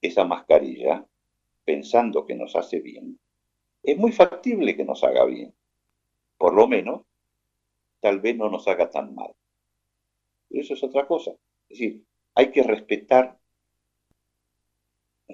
esa 0.02 0.26
mascarilla, 0.26 1.06
pensando 1.66 2.26
que 2.26 2.36
nos 2.36 2.56
hace 2.56 2.80
bien, 2.80 3.20
es 3.84 3.98
muy 3.98 4.12
factible 4.12 4.76
que 4.76 4.86
nos 4.86 5.04
haga 5.04 5.26
bien. 5.26 5.54
por 6.38 6.54
lo 6.54 6.68
menos, 6.68 7.02
tal 8.02 8.20
vez 8.20 8.36
no 8.36 8.50
nos 8.50 8.68
haga 8.68 8.90
tan 8.90 9.16
mal. 9.16 9.34
Pero 10.50 10.62
eso 10.62 10.74
es 10.74 10.84
otra 10.84 11.08
cosa. 11.08 11.32
Es 11.70 11.80
decir, 11.80 12.04
hay 12.36 12.52
que 12.52 12.62
respetar 12.62 13.40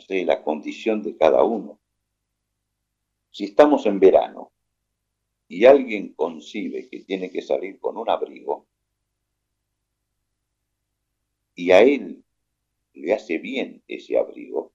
la 0.10 0.44
condición 0.44 1.02
de 1.02 1.16
cada 1.16 1.44
uno. 1.44 1.80
Si 3.32 3.46
estamos 3.46 3.86
en 3.86 4.00
verano 4.00 4.52
y 5.48 5.66
alguien 5.66 6.14
concibe 6.14 6.90
que 6.90 7.04
tiene 7.04 7.32
que 7.32 7.42
salir 7.42 7.80
con 7.80 7.98
un 7.98 8.10
abrigo, 8.10 8.68
y 11.56 11.72
a 11.72 11.82
él 11.82 12.24
le 12.94 13.14
hace 13.14 13.38
bien 13.38 13.84
ese 13.88 14.18
abrigo, 14.18 14.74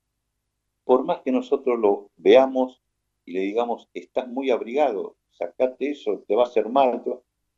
por 0.86 1.04
más 1.04 1.20
que 1.22 1.32
nosotros 1.32 1.80
lo 1.80 2.10
veamos 2.16 2.80
y 3.24 3.32
le 3.32 3.40
digamos, 3.40 3.88
estás 3.92 4.28
muy 4.28 4.50
abrigado, 4.50 5.16
sacate 5.32 5.90
eso, 5.90 6.22
te 6.28 6.36
va 6.36 6.44
a 6.44 6.46
hacer 6.46 6.68
mal, 6.68 7.02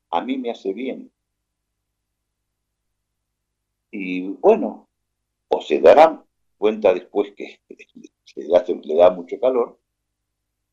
a 0.09 0.20
mí 0.22 0.39
me 0.39 0.51
hace 0.51 0.72
bien. 0.72 1.12
Y 3.91 4.29
bueno, 4.29 4.89
o 5.49 5.61
se 5.61 5.79
darán 5.79 6.24
cuenta 6.57 6.95
después 6.95 7.35
que 7.35 7.61
le 8.35 8.95
da 8.95 9.11
mucho 9.11 9.39
calor, 9.39 9.79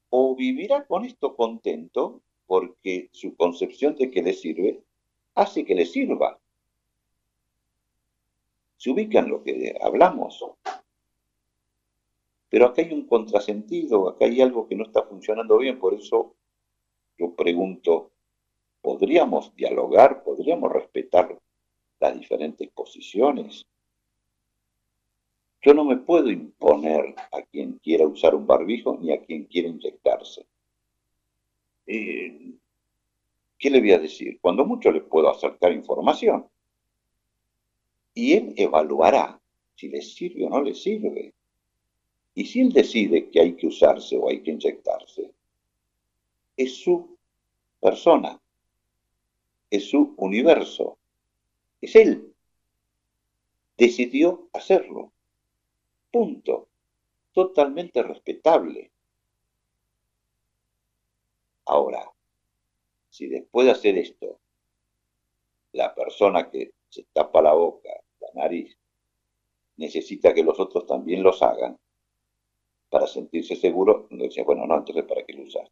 o 0.09 0.33
vivirá 0.33 0.87
con 0.87 1.03
esto 1.03 1.35
contento 1.35 2.21
porque 2.47 3.09
su 3.11 3.35
concepción 3.35 3.95
de 3.95 4.09
que 4.09 4.23
le 4.23 4.31
sirve 4.31 4.81
hace 5.33 5.65
que 5.65 5.75
le 5.75 5.85
sirva. 5.85 6.39
Se 8.77 8.91
ubican 8.91 9.27
lo 9.27 9.43
que 9.43 9.75
hablamos. 9.81 10.41
Pero 12.55 12.67
acá 12.67 12.83
hay 12.83 12.93
un 12.93 13.05
contrasentido, 13.05 14.07
acá 14.07 14.23
hay 14.23 14.39
algo 14.39 14.65
que 14.65 14.75
no 14.75 14.85
está 14.85 15.03
funcionando 15.03 15.57
bien, 15.57 15.77
por 15.77 15.93
eso 15.93 16.37
yo 17.17 17.35
pregunto, 17.35 18.11
¿podríamos 18.81 19.53
dialogar, 19.57 20.23
podríamos 20.23 20.71
respetar 20.71 21.37
las 21.99 22.17
diferentes 22.17 22.69
posiciones? 22.69 23.65
Yo 25.63 25.73
no 25.73 25.83
me 25.83 25.97
puedo 25.97 26.31
imponer 26.31 27.13
a 27.33 27.41
quien 27.41 27.73
quiera 27.79 28.07
usar 28.07 28.33
un 28.33 28.47
barbijo 28.47 28.97
ni 29.01 29.11
a 29.11 29.21
quien 29.21 29.43
quiera 29.47 29.67
inyectarse. 29.67 30.45
Eh, 31.87 32.53
¿Qué 33.59 33.69
le 33.69 33.81
voy 33.81 33.91
a 33.91 33.99
decir? 33.99 34.39
Cuando 34.39 34.63
mucho 34.65 34.93
le 34.93 35.01
puedo 35.01 35.29
acercar 35.29 35.73
información. 35.73 36.47
Y 38.13 38.31
él 38.31 38.53
evaluará 38.55 39.41
si 39.75 39.89
le 39.89 40.01
sirve 40.01 40.45
o 40.45 40.49
no 40.49 40.61
le 40.61 40.73
sirve. 40.73 41.34
Y 42.37 42.45
si 42.45 42.59
él 42.59 42.73
decide 42.73 43.29
que 43.29 43.39
hay 43.39 43.55
que 43.55 43.67
usarse 43.67 44.17
o 44.17 44.27
hay 44.27 44.43
que 44.43 44.51
inyectarse, 44.51 45.33
es 46.57 46.75
su 46.75 47.17
persona, 47.79 48.41
es 49.69 49.89
su 49.89 50.13
universo, 50.17 50.97
es 51.79 51.95
él. 51.95 52.35
Decidió 53.77 54.49
hacerlo. 54.51 55.13
Punto. 56.11 56.67
Totalmente 57.31 58.03
respetable. 58.03 58.91
Ahora, 61.65 62.11
si 63.09 63.27
después 63.27 63.65
de 63.65 63.71
hacer 63.71 63.97
esto, 63.97 64.39
la 65.71 65.95
persona 65.95 66.49
que 66.49 66.73
se 66.89 67.03
tapa 67.13 67.41
la 67.41 67.53
boca, 67.53 67.89
la 68.19 68.41
nariz, 68.41 68.77
necesita 69.77 70.33
que 70.33 70.43
los 70.43 70.59
otros 70.59 70.85
también 70.85 71.23
los 71.23 71.41
hagan 71.41 71.77
para 72.89 73.07
sentirse 73.07 73.55
seguro, 73.55 74.07
le 74.11 74.25
decía, 74.25 74.43
bueno, 74.43 74.65
no, 74.65 74.77
entonces 74.77 75.05
¿para 75.05 75.25
qué 75.25 75.33
lo 75.33 75.43
usas? 75.43 75.69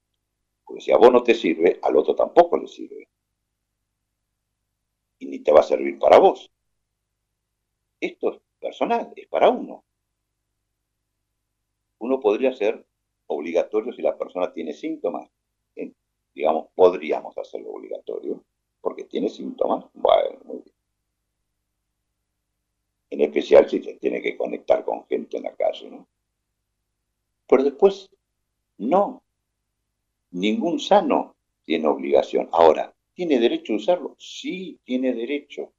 Porque 0.65 0.81
si 0.81 0.91
a 0.91 0.97
vos 0.97 1.11
no 1.11 1.23
te 1.23 1.35
sirve, 1.35 1.79
al 1.81 1.95
otro 1.97 2.15
tampoco 2.15 2.57
le 2.57 2.67
sirve. 2.67 3.07
Y 5.19 5.27
ni 5.27 5.39
te 5.39 5.51
va 5.51 5.61
a 5.61 5.63
servir 5.63 5.99
para 5.99 6.19
vos. 6.19 6.51
Esto 7.99 8.33
es 8.33 8.41
personal, 8.59 9.13
es 9.15 9.27
para 9.27 9.49
uno 9.49 9.83
uno 12.03 12.19
podría 12.19 12.51
ser 12.53 12.85
obligatorio 13.27 13.93
si 13.93 14.01
la 14.01 14.17
persona 14.17 14.51
tiene 14.51 14.73
síntomas. 14.73 15.29
digamos, 16.35 16.69
podríamos 16.73 17.37
hacerlo 17.37 17.69
obligatorio, 17.69 18.43
porque 18.81 19.03
tiene 19.03 19.29
síntomas. 19.29 19.85
Bueno, 19.93 20.39
muy 20.43 20.61
bien. 20.63 20.75
En 23.11 23.21
especial 23.21 23.69
si 23.69 23.81
se 23.81 23.93
tiene 23.93 24.21
que 24.21 24.35
conectar 24.35 24.83
con 24.83 25.05
gente 25.05 25.37
en 25.37 25.43
la 25.43 25.55
calle, 25.55 25.91
¿no? 25.91 26.07
Pero 27.47 27.63
después, 27.63 28.09
no. 28.77 29.23
Ningún 30.31 30.79
sano 30.79 31.35
tiene 31.63 31.87
obligación. 31.87 32.49
Ahora, 32.51 32.93
¿tiene 33.13 33.39
derecho 33.39 33.73
a 33.73 33.77
usarlo? 33.77 34.15
Sí, 34.17 34.79
tiene 34.83 35.13
derecho. 35.13 35.73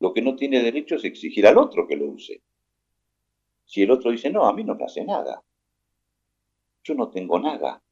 Lo 0.00 0.12
que 0.12 0.22
no 0.22 0.36
tiene 0.36 0.62
derecho 0.62 0.96
es 0.96 1.04
exigir 1.04 1.46
al 1.46 1.58
otro 1.58 1.86
que 1.86 1.96
lo 1.96 2.06
use. 2.06 2.42
Si 3.64 3.82
el 3.82 3.90
otro 3.90 4.10
dice, 4.10 4.30
no, 4.30 4.46
a 4.46 4.52
mí 4.52 4.64
no 4.64 4.74
me 4.74 4.84
hace 4.84 5.04
nada. 5.04 5.42
Yo 6.82 6.94
no 6.94 7.10
tengo 7.10 7.38
nada. 7.38 7.82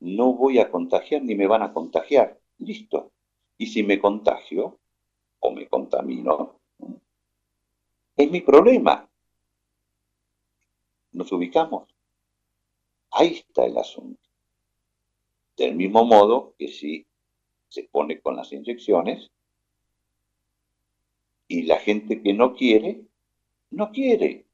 No 0.00 0.32
voy 0.34 0.58
a 0.58 0.70
contagiar 0.70 1.22
ni 1.22 1.34
me 1.34 1.46
van 1.46 1.62
a 1.62 1.72
contagiar. 1.72 2.38
Listo. 2.58 3.12
Y 3.56 3.66
si 3.66 3.82
me 3.82 3.98
contagio 3.98 4.78
o 5.40 5.50
me 5.50 5.68
contamino, 5.68 6.60
es 8.16 8.30
mi 8.30 8.40
problema. 8.40 9.07
Nos 11.18 11.32
ubicamos. 11.32 11.92
Ahí 13.10 13.42
está 13.44 13.66
el 13.66 13.76
asunto. 13.76 14.22
Del 15.56 15.74
mismo 15.74 16.04
modo 16.04 16.54
que 16.56 16.68
si 16.68 17.04
se 17.68 17.82
pone 17.82 18.20
con 18.20 18.36
las 18.36 18.52
inyecciones 18.52 19.28
y 21.48 21.62
la 21.62 21.80
gente 21.80 22.22
que 22.22 22.32
no 22.32 22.54
quiere 22.54 23.02
no 23.70 23.90
quiere. 23.90 24.46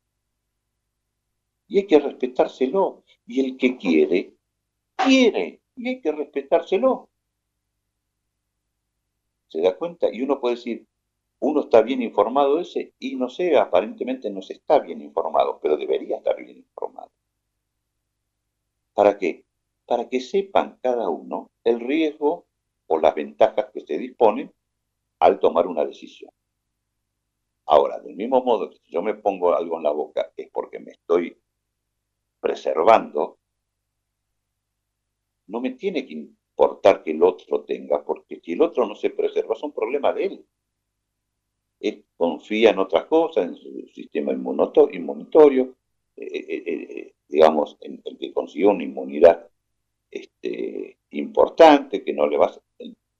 Y 1.68 1.80
hay 1.80 1.86
que 1.86 1.98
respetárselo. 1.98 3.04
Y 3.26 3.40
el 3.44 3.58
que 3.58 3.76
quiere, 3.76 4.32
quiere. 4.96 5.60
Y 5.76 5.88
hay 5.88 6.00
que 6.00 6.12
respetárselo. 6.12 7.10
¿Se 9.48 9.60
da 9.60 9.76
cuenta? 9.76 10.08
Y 10.10 10.22
uno 10.22 10.40
puede 10.40 10.56
decir, 10.56 10.86
uno 11.44 11.60
está 11.60 11.82
bien 11.82 12.00
informado 12.02 12.58
ese, 12.58 12.94
y 12.98 13.16
no 13.16 13.28
sé, 13.28 13.56
aparentemente 13.56 14.30
no 14.30 14.40
se 14.40 14.54
está 14.54 14.78
bien 14.78 15.02
informado, 15.02 15.58
pero 15.60 15.76
debería 15.76 16.16
estar 16.16 16.36
bien 16.36 16.56
informado. 16.56 17.10
¿Para 18.94 19.18
qué? 19.18 19.44
Para 19.86 20.08
que 20.08 20.20
sepan 20.20 20.78
cada 20.82 21.08
uno 21.10 21.50
el 21.64 21.80
riesgo 21.80 22.46
o 22.86 22.98
las 22.98 23.14
ventajas 23.14 23.66
que 23.72 23.80
se 23.80 23.98
disponen 23.98 24.52
al 25.18 25.38
tomar 25.38 25.66
una 25.66 25.84
decisión. 25.84 26.30
Ahora, 27.66 27.98
del 28.00 28.16
mismo 28.16 28.42
modo 28.42 28.70
que 28.70 28.78
si 28.78 28.92
yo 28.92 29.02
me 29.02 29.14
pongo 29.14 29.54
algo 29.54 29.76
en 29.76 29.82
la 29.82 29.90
boca 29.90 30.32
es 30.36 30.48
porque 30.50 30.78
me 30.78 30.92
estoy 30.92 31.36
preservando, 32.40 33.38
no 35.46 35.60
me 35.60 35.70
tiene 35.72 36.06
que 36.06 36.14
importar 36.14 37.02
que 37.02 37.10
el 37.10 37.22
otro 37.22 37.64
tenga, 37.64 38.02
porque 38.04 38.40
si 38.40 38.52
el 38.52 38.62
otro 38.62 38.86
no 38.86 38.94
se 38.94 39.10
preserva 39.10 39.54
es 39.54 39.62
un 39.62 39.72
problema 39.72 40.12
de 40.12 40.24
él. 40.26 40.46
Él 41.84 42.02
confía 42.16 42.70
en 42.70 42.78
otras 42.78 43.04
cosas, 43.04 43.44
en 43.44 43.56
su 43.56 43.86
sistema 43.88 44.32
inmunitorio, 44.32 45.76
eh, 46.16 46.24
eh, 46.32 46.64
eh, 46.66 47.14
digamos, 47.28 47.76
en 47.82 48.00
el 48.02 48.16
que 48.16 48.32
consiguió 48.32 48.70
una 48.70 48.84
inmunidad 48.84 49.50
este, 50.10 50.96
importante, 51.10 52.02
que 52.02 52.14
no 52.14 52.26
le 52.26 52.38
va 52.38 52.46
a... 52.46 52.60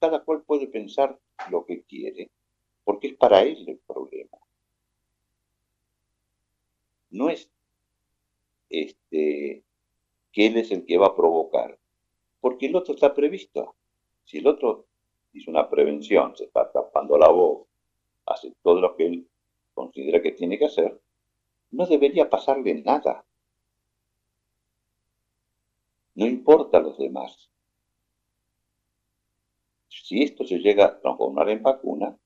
Cada 0.00 0.24
cual 0.24 0.44
puede 0.46 0.66
pensar 0.66 1.18
lo 1.50 1.66
que 1.66 1.82
quiere, 1.82 2.30
porque 2.84 3.08
es 3.08 3.14
para 3.16 3.42
él 3.42 3.68
el 3.68 3.80
problema. 3.86 4.38
No 7.10 7.28
es 7.28 7.50
este, 8.70 9.62
que 10.32 10.46
él 10.46 10.56
es 10.56 10.70
el 10.70 10.86
que 10.86 10.96
va 10.96 11.08
a 11.08 11.16
provocar, 11.16 11.78
porque 12.40 12.64
el 12.64 12.76
otro 12.76 12.94
está 12.94 13.12
previsto. 13.12 13.74
Si 14.24 14.38
el 14.38 14.46
otro 14.46 14.86
hizo 15.34 15.50
una 15.50 15.68
prevención, 15.68 16.34
se 16.34 16.44
está 16.44 16.72
tapando 16.72 17.18
la 17.18 17.28
voz, 17.28 17.66
hace 18.26 18.52
todo 18.62 18.80
lo 18.80 18.96
que 18.96 19.06
él 19.06 19.28
considera 19.74 20.22
que 20.22 20.32
tiene 20.32 20.58
que 20.58 20.66
hacer, 20.66 21.00
no 21.70 21.86
debería 21.86 22.30
pasarle 22.30 22.74
nada. 22.82 23.24
No 26.14 26.26
importa 26.26 26.78
a 26.78 26.80
los 26.80 26.96
demás. 26.96 27.50
Si 29.88 30.22
esto 30.22 30.44
se 30.44 30.58
llega 30.58 30.86
a 30.86 31.00
transformar 31.00 31.48
en 31.50 31.62
vacuna, 31.62 32.16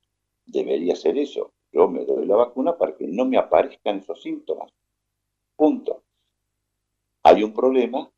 debería 0.45 0.95
ser 0.97 1.17
eso. 1.19 1.53
Yo 1.73 1.89
me 1.89 2.05
doy 2.05 2.27
la 2.27 2.37
vacuna 2.37 2.77
para 2.77 2.97
que 2.97 3.07
no 3.07 3.25
me 3.25 3.39
aparezcan 3.39 3.99
esos 3.99 4.23
síntomas. 4.23 4.73
Punto. 5.57 6.03
Hay 7.23 7.43
un 7.43 7.53
problema 7.53 8.11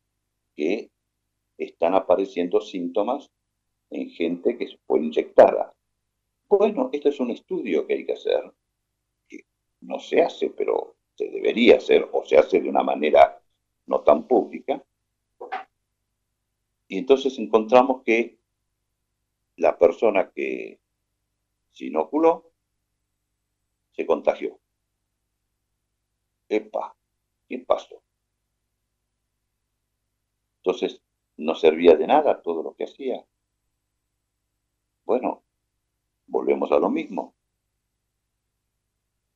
que 0.55 0.89
están 1.57 1.95
apareciendo 1.95 2.61
síntomas 2.61 3.29
en 3.89 4.09
gente 4.09 4.57
que 4.57 4.77
fue 4.85 4.99
inyectada. 4.99 5.73
Bueno, 6.51 6.89
esto 6.91 7.07
es 7.07 7.17
un 7.21 7.31
estudio 7.31 7.87
que 7.87 7.93
hay 7.93 8.05
que 8.05 8.11
hacer, 8.11 8.53
que 9.29 9.45
no 9.79 9.99
se 9.99 10.21
hace, 10.21 10.49
pero 10.49 10.97
se 11.15 11.29
debería 11.29 11.77
hacer, 11.77 12.09
o 12.11 12.25
se 12.25 12.37
hace 12.37 12.59
de 12.59 12.67
una 12.67 12.83
manera 12.83 13.41
no 13.85 14.01
tan 14.01 14.27
pública. 14.27 14.83
Y 16.89 16.97
entonces 16.97 17.39
encontramos 17.39 18.03
que 18.03 18.37
la 19.55 19.77
persona 19.77 20.29
que 20.31 20.81
se 21.71 21.85
inoculó 21.85 22.51
se 23.93 24.05
contagió. 24.05 24.59
Epa, 26.49 26.93
¿qué 27.47 27.59
pasó? 27.59 28.03
Entonces, 30.57 31.01
no 31.37 31.55
servía 31.55 31.95
de 31.95 32.07
nada 32.07 32.41
todo 32.41 32.61
lo 32.61 32.75
que 32.75 32.83
hacía. 32.83 33.25
Bueno, 35.05 35.43
volvemos 36.31 36.71
a 36.71 36.79
lo 36.79 36.89
mismo. 36.89 37.35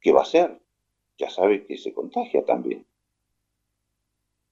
¿Qué 0.01 0.11
va 0.13 0.21
a 0.21 0.23
hacer? 0.23 0.61
Ya 1.17 1.29
sabe 1.29 1.65
que 1.65 1.77
se 1.77 1.93
contagia 1.93 2.43
también. 2.45 2.87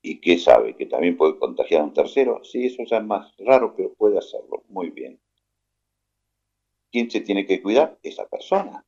¿Y 0.02 0.20
qué 0.20 0.38
sabe? 0.38 0.76
¿Que 0.76 0.86
también 0.86 1.16
puede 1.16 1.40
contagiar 1.40 1.82
a 1.82 1.86
un 1.86 1.94
tercero? 1.94 2.44
Sí, 2.44 2.66
eso 2.66 2.84
ya 2.84 2.98
es 2.98 3.06
más 3.06 3.34
raro, 3.38 3.74
pero 3.76 3.94
puede 3.94 4.18
hacerlo. 4.18 4.64
Muy 4.68 4.90
bien. 4.90 5.20
¿Quién 6.92 7.10
se 7.10 7.22
tiene 7.22 7.46
que 7.46 7.62
cuidar? 7.62 7.98
Esa 8.04 8.28
persona. 8.28 8.86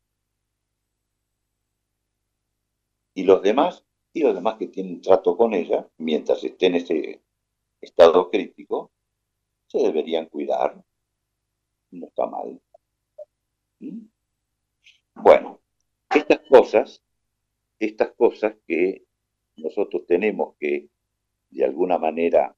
Y 3.14 3.24
los 3.24 3.42
demás, 3.42 3.86
y 4.14 4.22
los 4.22 4.36
demás 4.36 4.58
que 4.58 4.68
tienen 4.68 5.02
trato 5.02 5.38
con 5.38 5.54
ella, 5.54 5.88
mientras 5.98 6.44
esté 6.44 6.66
en 6.66 6.76
ese 6.76 7.22
estado 7.80 8.30
crítico, 8.30 8.92
se 9.68 9.80
deberían 9.80 10.28
cuidar. 10.28 10.84
No 11.92 12.08
está 12.08 12.28
mal. 12.28 12.62
Bueno, 15.16 15.62
estas 16.14 16.40
cosas, 16.48 17.04
estas 17.80 18.12
cosas 18.12 18.56
que 18.68 19.06
nosotros 19.58 20.06
tenemos 20.06 20.56
que 20.60 20.90
de 21.50 21.66
alguna 21.66 21.98
manera 21.98 22.56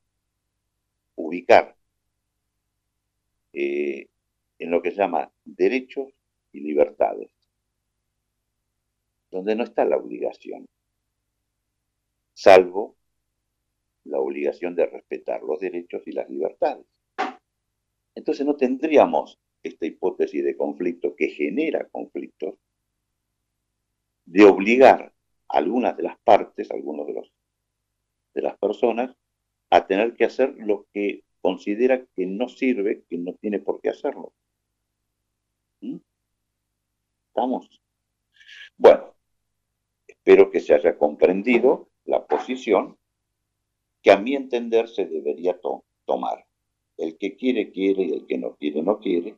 ubicar 1.16 1.76
eh, 3.54 4.08
en 4.60 4.72
lo 4.72 4.82
que 4.82 4.92
se 4.92 4.98
llama 4.98 5.32
derechos 5.46 6.14
y 6.52 6.62
libertades, 6.62 7.32
donde 9.30 9.56
no 9.56 9.64
está 9.64 9.86
la 9.86 9.98
obligación, 9.98 10.68
salvo 12.34 12.96
la 14.04 14.20
obligación 14.20 14.76
de 14.76 14.86
respetar 14.86 15.44
los 15.44 15.60
derechos 15.60 16.04
y 16.08 16.12
las 16.12 16.30
libertades. 16.30 16.86
Entonces 18.16 18.46
no 18.46 18.56
tendríamos 18.56 19.38
esta 19.64 19.86
hipótesis 19.86 20.44
de 20.44 20.56
conflicto 20.56 21.16
que 21.16 21.30
genera 21.30 21.88
conflictos, 21.90 22.56
de 24.26 24.46
obligar 24.46 25.14
a 25.48 25.58
algunas 25.58 25.96
de 25.98 26.04
las 26.04 26.18
partes, 26.20 26.70
algunos 26.72 27.08
de, 27.08 27.14
los, 27.14 27.34
de 28.34 28.42
las 28.42 28.58
personas, 28.58 29.16
a 29.70 29.88
tener 29.88 30.16
que 30.16 30.26
hacer 30.26 30.56
lo 30.58 30.88
que 30.94 31.24
considera 31.42 32.06
que 32.16 32.26
no 32.26 32.50
sirve, 32.50 33.04
que 33.10 33.18
no 33.18 33.34
tiene 33.34 33.60
por 33.60 33.82
qué 33.82 33.90
hacerlo. 33.90 34.34
¿Mm? 35.82 35.98
¿Estamos? 37.30 37.82
Bueno, 38.78 39.14
espero 40.08 40.52
que 40.52 40.60
se 40.60 40.74
haya 40.74 40.98
comprendido 40.98 41.90
la 42.06 42.26
posición 42.26 42.98
que 44.02 44.12
a 44.12 44.18
mi 44.18 44.36
entender 44.36 44.88
se 44.88 45.06
debería 45.06 45.60
tomar. 46.06 46.46
El 46.98 47.18
que 47.18 47.36
quiere, 47.36 47.72
quiere 47.72 48.04
y 48.04 48.14
el 48.14 48.26
que 48.26 48.38
no 48.38 48.56
quiere, 48.56 48.82
no 48.82 49.00
quiere. 49.00 49.36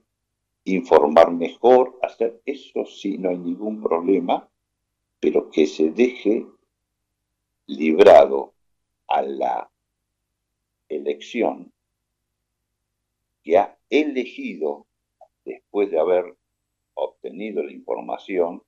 Informar 0.66 1.32
mejor, 1.32 1.97
hacer 2.01 2.41
eso 2.45 2.86
sí, 2.86 3.18
no 3.18 3.30
hay 3.30 3.38
ningún 3.38 3.82
problema, 3.82 4.49
pero 5.20 5.49
que 5.49 5.66
se 5.66 5.91
deje 5.91 6.45
librado 7.66 8.53
a 9.07 9.22
la 9.22 9.72
elección 10.88 11.72
que 13.43 13.57
ha 13.57 13.78
elegido 13.89 14.88
después 15.45 15.89
de 15.91 15.99
haber 15.99 16.36
obtenido 16.95 17.64
la 17.64 17.72
información 17.72 18.64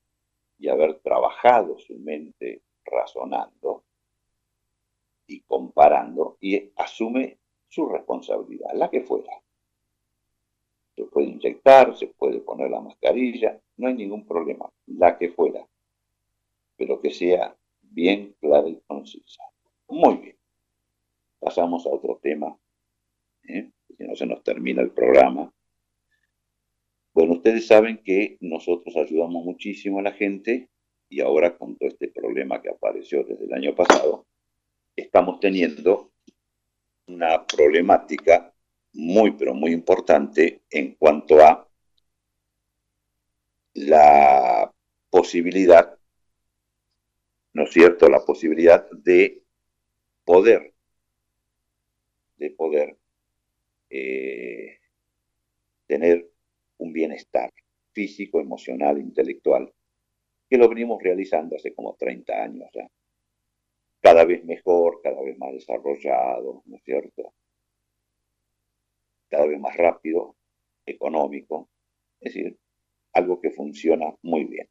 y 0.58 0.68
haber 0.68 1.00
trabajado 1.00 1.78
su 1.78 1.94
mente 1.98 2.62
razonando 2.84 3.84
y 5.26 5.40
comparando 5.40 6.36
y 6.40 6.70
asume 6.76 7.38
su 7.68 7.86
responsabilidad, 7.86 8.70
la 8.74 8.90
que 8.90 9.02
fuera. 9.02 9.41
Se 10.94 11.04
puede 11.04 11.28
inyectar, 11.28 11.96
se 11.96 12.08
puede 12.08 12.40
poner 12.40 12.70
la 12.70 12.80
mascarilla, 12.80 13.60
no 13.76 13.88
hay 13.88 13.94
ningún 13.94 14.26
problema, 14.26 14.70
la 14.86 15.16
que 15.18 15.30
fuera, 15.30 15.66
pero 16.76 17.00
que 17.00 17.10
sea 17.10 17.56
bien 17.80 18.36
clara 18.40 18.68
y 18.68 18.80
concisa. 18.86 19.42
Muy 19.88 20.16
bien. 20.16 20.36
Pasamos 21.38 21.86
a 21.86 21.90
otro 21.90 22.18
tema, 22.22 22.56
¿eh? 23.44 23.70
si 23.96 24.04
no 24.04 24.14
se 24.14 24.26
nos 24.26 24.42
termina 24.42 24.82
el 24.82 24.90
programa. 24.90 25.52
Bueno, 27.14 27.34
ustedes 27.34 27.66
saben 27.66 28.02
que 28.02 28.38
nosotros 28.40 28.96
ayudamos 28.96 29.44
muchísimo 29.44 29.98
a 29.98 30.02
la 30.02 30.12
gente 30.12 30.70
y 31.08 31.20
ahora 31.20 31.58
con 31.58 31.76
todo 31.76 31.88
este 31.88 32.08
problema 32.08 32.62
que 32.62 32.70
apareció 32.70 33.22
desde 33.24 33.44
el 33.44 33.52
año 33.52 33.74
pasado, 33.74 34.26
estamos 34.96 35.40
teniendo 35.40 36.12
una 37.06 37.46
problemática 37.46 38.51
muy, 38.92 39.32
pero 39.32 39.54
muy 39.54 39.72
importante 39.72 40.62
en 40.70 40.94
cuanto 40.94 41.40
a 41.40 41.68
la 43.74 44.72
posibilidad, 45.10 45.98
¿no 47.54 47.64
es 47.64 47.70
cierto?, 47.70 48.08
la 48.08 48.24
posibilidad 48.24 48.88
de 48.90 49.42
poder, 50.24 50.74
de 52.36 52.50
poder 52.50 52.98
eh, 53.90 54.78
tener 55.86 56.30
un 56.78 56.92
bienestar 56.92 57.52
físico, 57.92 58.40
emocional, 58.40 58.98
intelectual, 58.98 59.72
que 60.48 60.58
lo 60.58 60.68
venimos 60.68 61.02
realizando 61.02 61.56
hace 61.56 61.74
como 61.74 61.94
30 61.96 62.42
años 62.42 62.68
ya. 62.74 62.86
Cada 64.00 64.24
vez 64.24 64.44
mejor, 64.44 65.00
cada 65.02 65.22
vez 65.22 65.38
más 65.38 65.52
desarrollado, 65.52 66.62
¿no 66.66 66.76
es 66.76 66.82
cierto? 66.84 67.32
Cada 69.32 69.46
vez 69.46 69.58
más 69.58 69.74
rápido, 69.76 70.36
económico, 70.84 71.70
es 72.20 72.34
decir, 72.34 72.58
algo 73.14 73.40
que 73.40 73.50
funciona 73.50 74.14
muy 74.22 74.44
bien. 74.44 74.68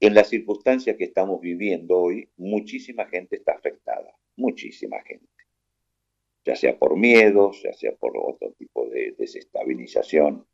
En 0.00 0.12
las 0.14 0.28
circunstancias 0.28 0.96
que 0.98 1.04
estamos 1.04 1.40
viviendo 1.40 1.98
hoy, 1.98 2.28
muchísima 2.36 3.06
gente 3.06 3.36
está 3.36 3.52
afectada, 3.52 4.14
muchísima 4.36 5.00
gente 5.02 5.34
ya 6.44 6.56
sea 6.56 6.78
por 6.78 6.96
miedos, 6.96 7.62
ya 7.62 7.72
sea 7.72 7.96
por 7.96 8.16
otro 8.16 8.52
tipo 8.52 8.86
de 8.90 9.14
desestabilización, 9.16 10.46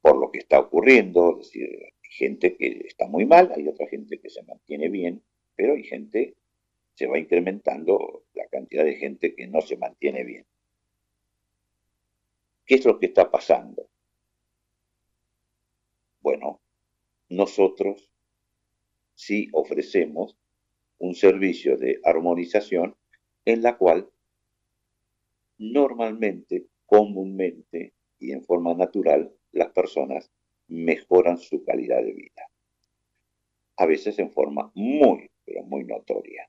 por 0.00 0.18
lo 0.18 0.30
que 0.30 0.38
está 0.38 0.58
ocurriendo, 0.60 1.38
es 1.40 1.48
decir, 1.48 1.68
hay 1.84 2.10
gente 2.10 2.56
que 2.56 2.86
está 2.86 3.06
muy 3.06 3.26
mal, 3.26 3.52
hay 3.54 3.68
otra 3.68 3.86
gente 3.86 4.18
que 4.18 4.30
se 4.30 4.42
mantiene 4.44 4.88
bien, 4.88 5.22
pero 5.54 5.74
hay 5.74 5.84
gente, 5.84 6.36
se 6.94 7.06
va 7.06 7.18
incrementando 7.18 8.24
la 8.32 8.46
cantidad 8.48 8.84
de 8.84 8.96
gente 8.96 9.34
que 9.34 9.46
no 9.46 9.60
se 9.60 9.76
mantiene 9.76 10.24
bien. 10.24 10.46
¿Qué 12.64 12.76
es 12.76 12.84
lo 12.84 12.98
que 12.98 13.06
está 13.06 13.30
pasando? 13.30 13.88
Bueno, 16.20 16.60
nosotros 17.28 18.10
sí 19.14 19.48
ofrecemos 19.52 20.36
un 20.98 21.14
servicio 21.14 21.76
de 21.76 22.00
armonización 22.04 22.96
en 23.44 23.62
la 23.62 23.76
cual 23.76 24.08
normalmente, 25.58 26.66
comúnmente 26.86 27.94
y 28.18 28.32
en 28.32 28.44
forma 28.44 28.74
natural, 28.74 29.34
las 29.50 29.72
personas 29.72 30.30
mejoran 30.68 31.38
su 31.38 31.64
calidad 31.64 32.02
de 32.02 32.12
vida. 32.12 32.48
A 33.76 33.86
veces 33.86 34.18
en 34.18 34.30
forma 34.30 34.70
muy, 34.74 35.30
pero 35.44 35.64
muy 35.64 35.84
notoria. 35.84 36.48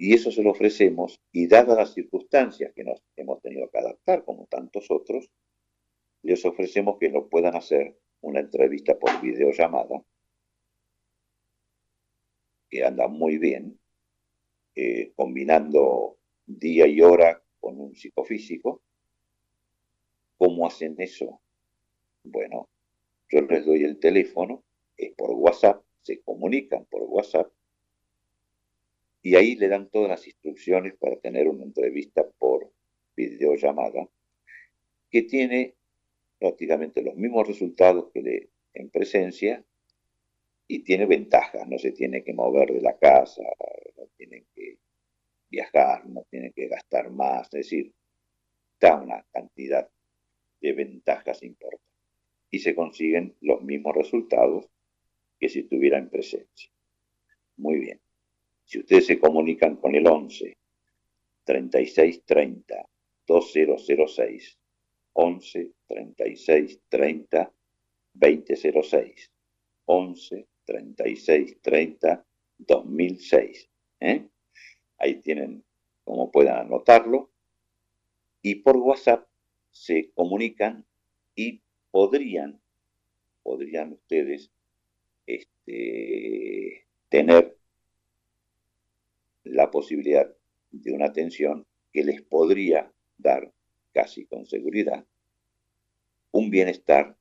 Y 0.00 0.14
eso 0.14 0.32
se 0.32 0.42
lo 0.42 0.52
ofrecemos 0.52 1.20
y 1.30 1.46
dadas 1.46 1.76
las 1.76 1.92
circunstancias 1.92 2.72
que 2.74 2.84
nos 2.84 3.02
hemos 3.16 3.42
tenido 3.42 3.68
que 3.68 3.80
adaptar, 3.80 4.24
como 4.24 4.46
tantos 4.46 4.90
otros, 4.90 5.30
les 6.22 6.42
ofrecemos 6.46 6.96
que 6.98 7.10
lo 7.10 7.28
puedan 7.28 7.54
hacer 7.54 7.98
una 8.22 8.40
entrevista 8.40 8.98
por 8.98 9.20
videollamada, 9.20 10.02
que 12.70 12.82
anda 12.82 13.08
muy 13.08 13.36
bien, 13.36 13.78
eh, 14.74 15.12
combinando 15.14 16.16
día 16.46 16.86
y 16.86 17.02
hora 17.02 17.42
con 17.60 17.78
un 17.78 17.94
psicofísico. 17.94 18.80
¿Cómo 20.38 20.66
hacen 20.66 20.94
eso? 20.96 21.42
Bueno, 22.24 22.70
yo 23.28 23.42
les 23.42 23.66
doy 23.66 23.84
el 23.84 24.00
teléfono, 24.00 24.64
es 24.96 25.12
por 25.12 25.32
WhatsApp, 25.32 25.84
se 26.00 26.22
comunican 26.22 26.86
por 26.86 27.02
WhatsApp 27.02 27.52
y 29.22 29.34
ahí 29.36 29.56
le 29.56 29.68
dan 29.68 29.90
todas 29.90 30.08
las 30.08 30.26
instrucciones 30.26 30.94
para 30.98 31.16
tener 31.16 31.48
una 31.48 31.64
entrevista 31.64 32.26
por 32.38 32.72
videollamada 33.14 34.08
que 35.10 35.22
tiene 35.22 35.76
prácticamente 36.38 37.02
los 37.02 37.16
mismos 37.16 37.46
resultados 37.46 38.10
que 38.12 38.48
en 38.72 38.90
presencia 38.90 39.64
y 40.66 40.84
tiene 40.84 41.06
ventajas, 41.06 41.66
no 41.68 41.78
se 41.78 41.92
tiene 41.92 42.22
que 42.22 42.32
mover 42.32 42.72
de 42.72 42.80
la 42.80 42.96
casa, 42.96 43.42
no 43.96 44.06
tienen 44.16 44.46
que 44.54 44.78
viajar, 45.50 46.06
no 46.06 46.24
tiene 46.30 46.52
que 46.52 46.68
gastar 46.68 47.10
más, 47.10 47.46
es 47.48 47.64
decir, 47.64 47.92
da 48.80 49.02
una 49.02 49.26
cantidad 49.32 49.90
de 50.60 50.72
ventajas 50.72 51.42
importantes 51.42 51.86
y 52.50 52.60
se 52.60 52.74
consiguen 52.74 53.36
los 53.40 53.62
mismos 53.62 53.96
resultados 53.96 54.70
que 55.38 55.48
si 55.48 55.60
estuviera 55.60 55.98
en 55.98 56.08
presencia. 56.08 56.70
Muy 57.56 57.78
bien. 57.80 58.00
Si 58.70 58.78
ustedes 58.78 59.06
se 59.06 59.18
comunican 59.18 59.74
con 59.78 59.96
el 59.96 60.06
11 60.06 60.56
36 61.42 62.24
30 62.24 62.88
2006, 63.26 64.58
11 65.12 65.72
36 65.88 66.80
30 66.88 67.52
2006, 68.14 69.32
11 69.86 70.48
36 70.64 71.60
30 71.60 72.26
2006. 72.58 73.70
Ahí 74.98 75.20
tienen 75.20 75.64
como 76.04 76.30
puedan 76.30 76.66
anotarlo. 76.66 77.32
Y 78.40 78.54
por 78.62 78.76
WhatsApp 78.76 79.28
se 79.72 80.12
comunican 80.12 80.86
y 81.34 81.60
podrían, 81.90 82.62
podrían 83.42 83.94
ustedes 83.94 84.52
este, 85.26 86.86
tener 87.08 87.59
la 89.44 89.70
posibilidad 89.70 90.30
de 90.70 90.92
una 90.92 91.06
atención 91.06 91.66
que 91.92 92.04
les 92.04 92.22
podría 92.22 92.92
dar 93.16 93.52
casi 93.92 94.26
con 94.26 94.46
seguridad 94.46 95.06
un 96.32 96.50
bienestar 96.50 97.16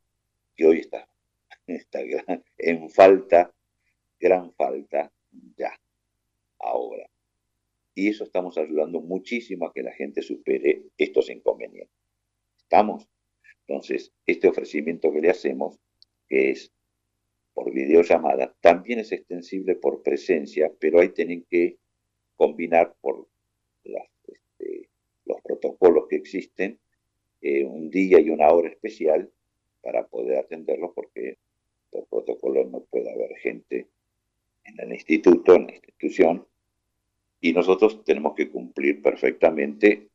que 0.55 0.65
hoy 0.65 0.79
está, 0.79 1.09
está 1.67 1.99
en 2.57 2.89
falta, 2.89 3.53
gran 4.19 4.53
falta 4.53 5.11
ya, 5.57 5.75
ahora. 6.59 7.09
Y 7.95 8.09
eso 8.09 8.23
estamos 8.23 8.57
ayudando 8.57 9.01
muchísimo 9.01 9.65
a 9.65 9.73
que 9.73 9.83
la 9.83 9.93
gente 9.93 10.21
supere 10.21 10.83
estos 10.97 11.29
inconvenientes. 11.29 11.95
¿Estamos? 12.57 13.09
Entonces, 13.67 14.13
este 14.25 14.47
ofrecimiento 14.47 15.11
que 15.11 15.21
le 15.21 15.29
hacemos, 15.29 15.79
que 16.27 16.51
es 16.51 16.71
por 17.53 17.73
videollamada, 17.73 18.55
también 18.61 18.99
es 18.99 19.11
extensible 19.11 19.75
por 19.75 20.01
presencia, 20.01 20.71
pero 20.79 20.99
ahí 20.99 21.09
tienen 21.09 21.45
que 21.49 21.77
combinar 22.39 22.95
por 23.01 23.27
este, 23.83 24.89
los 25.25 25.41
protocolos 25.41 26.07
que 26.07 26.15
existen 26.15 26.79
eh, 27.41 27.65
un 27.65 27.89
día 27.89 28.17
y 28.21 28.29
una 28.29 28.47
hora 28.47 28.69
especial 28.69 29.29
para 29.81 30.07
poder 30.07 30.37
atenderlos 30.37 30.91
porque 30.95 31.37
por 31.91 32.07
protocolo 32.07 32.63
no 32.63 32.85
puede 32.85 33.11
haber 33.11 33.35
gente 33.39 33.89
en 34.63 34.79
el 34.79 34.93
instituto, 34.93 35.53
en 35.55 35.65
la 35.67 35.73
institución, 35.73 36.47
y 37.41 37.51
nosotros 37.51 38.05
tenemos 38.05 38.35
que 38.35 38.49
cumplir 38.49 39.01
perfectamente 39.01 40.07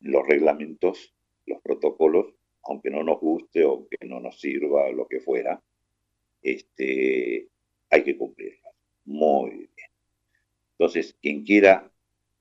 los 0.00 0.26
reglamentos, 0.26 1.14
los 1.46 1.60
protocolos, 1.62 2.34
aunque 2.64 2.90
no 2.90 3.04
nos 3.04 3.20
guste 3.20 3.64
o 3.64 3.86
que 3.88 4.08
no 4.08 4.18
nos 4.18 4.40
sirva, 4.40 4.90
lo 4.90 5.06
que 5.06 5.20
fuera, 5.20 5.62
este, 6.42 7.46
hay 7.88 8.02
que 8.02 8.16
cumplirlos. 8.16 8.72
Muy 9.04 9.50
bien. 9.50 9.91
Entonces, 10.82 11.16
quien 11.22 11.44
quiera 11.44 11.88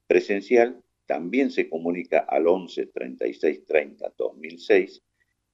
presencial 0.08 0.84
también 1.06 1.52
se 1.52 1.70
comunica 1.70 2.26
al 2.28 2.48
11 2.48 2.88
36 2.88 3.66
30 3.68 4.14
2006 4.18 5.04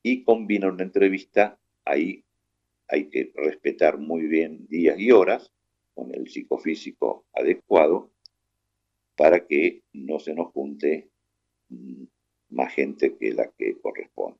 y 0.03 0.23
combina 0.23 0.69
una 0.69 0.83
entrevista. 0.83 1.59
Ahí 1.83 2.23
hay 2.87 3.09
que 3.09 3.33
respetar 3.35 3.97
muy 3.97 4.27
bien 4.27 4.67
días 4.69 4.97
y 4.97 5.11
horas 5.11 5.51
con 5.93 6.15
el 6.15 6.29
psicofísico 6.29 7.25
adecuado 7.33 8.13
para 9.17 9.45
que 9.45 9.83
no 9.91 10.17
se 10.19 10.33
nos 10.33 10.53
junte 10.53 11.09
mm, 11.67 12.05
más 12.51 12.73
gente 12.73 13.17
que 13.17 13.33
la 13.33 13.51
que 13.51 13.77
corresponde. 13.81 14.39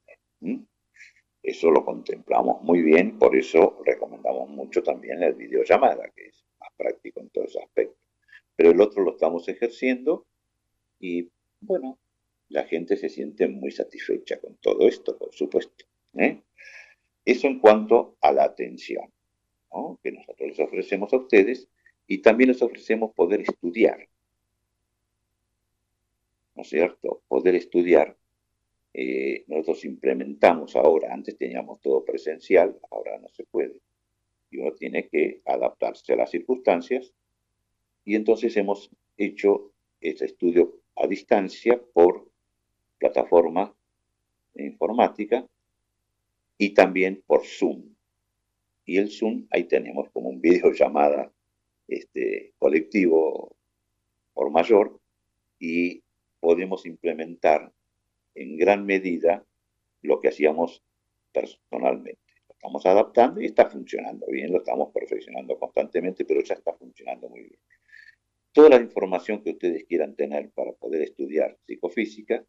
Eso 1.43 1.69
lo 1.69 1.83
contemplamos 1.83 2.63
muy 2.63 2.81
bien, 2.81 3.19
por 3.19 3.35
eso 3.35 3.81
recomendamos 3.85 4.49
mucho 4.49 4.81
también 4.81 5.19
la 5.19 5.31
videollamada, 5.31 6.09
que 6.15 6.27
es 6.27 6.45
más 6.61 6.69
práctico 6.77 7.19
en 7.19 7.29
todos 7.31 7.49
esos 7.49 7.63
aspectos 7.63 8.06
pero 8.57 8.71
el 8.71 8.81
otro 8.81 9.03
lo 9.03 9.11
estamos 9.11 9.47
ejerciendo 9.47 10.25
y 10.99 11.29
bueno, 11.61 11.97
la 12.49 12.65
gente 12.65 12.97
se 12.97 13.07
siente 13.07 13.47
muy 13.47 13.71
satisfecha 13.71 14.41
con 14.41 14.57
todo 14.57 14.87
esto, 14.87 15.17
por 15.17 15.33
supuesto. 15.33 15.85
¿eh? 16.17 16.41
Eso 17.23 17.47
en 17.47 17.59
cuanto 17.59 18.17
a 18.19 18.33
la 18.33 18.43
atención 18.43 19.13
que 20.01 20.11
nosotros 20.11 20.49
les 20.49 20.59
ofrecemos 20.59 21.13
a 21.13 21.17
ustedes 21.17 21.69
y 22.07 22.19
también 22.19 22.49
les 22.49 22.61
ofrecemos 22.61 23.13
poder 23.13 23.41
estudiar. 23.41 24.07
¿No 26.55 26.63
es 26.63 26.69
cierto? 26.69 27.23
Poder 27.27 27.55
estudiar. 27.55 28.17
Eh, 28.93 29.43
nosotros 29.47 29.85
implementamos 29.85 30.75
ahora, 30.75 31.13
antes 31.13 31.37
teníamos 31.37 31.79
todo 31.81 32.03
presencial, 32.03 32.79
ahora 32.89 33.19
no 33.19 33.27
se 33.29 33.43
puede. 33.43 33.79
Y 34.49 34.57
uno 34.57 34.73
tiene 34.73 35.07
que 35.07 35.41
adaptarse 35.45 36.13
a 36.13 36.15
las 36.15 36.31
circunstancias 36.31 37.13
y 38.07 38.15
entonces 38.15 38.55
hemos 38.55 38.89
hecho 39.17 39.73
este 39.99 40.23
estudio 40.23 40.79
a 40.95 41.07
distancia 41.07 41.77
por 41.91 42.31
plataforma 42.97 43.75
informática 44.55 45.45
y 46.57 46.73
también 46.73 47.21
por 47.27 47.45
Zoom. 47.45 47.83
Y 48.85 48.97
el 48.97 49.11
Zoom, 49.11 49.47
ahí 49.51 49.65
tenemos 49.65 50.09
como 50.11 50.29
un 50.29 50.39
videollamada 50.39 51.33
este, 51.89 52.53
colectivo 52.57 53.57
por 54.33 54.51
mayor 54.51 55.01
y 55.59 56.01
podemos 56.39 56.85
implementar 56.85 57.73
en 58.35 58.55
gran 58.55 58.85
medida 58.85 59.45
lo 60.01 60.21
que 60.21 60.29
hacíamos 60.29 60.81
personalmente. 61.33 62.21
Lo 62.47 62.53
estamos 62.53 62.85
adaptando 62.85 63.41
y 63.41 63.47
está 63.47 63.69
funcionando 63.69 64.27
bien, 64.27 64.53
lo 64.53 64.59
estamos 64.59 64.93
perfeccionando 64.93 65.59
constantemente, 65.59 66.23
pero 66.23 66.41
ya 66.41 66.53
está 66.53 66.71
funcionando 66.71 67.27
muy 67.27 67.41
bien 67.41 67.59
toda 68.57 68.69
la 68.69 68.81
información 68.81 69.43
que 69.43 69.51
ustedes 69.51 69.83
quieran 69.83 70.15
tener 70.15 70.49
para 70.49 70.71
poder 70.71 71.03
estudiar 71.03 71.59
psicofísica, 71.67 72.43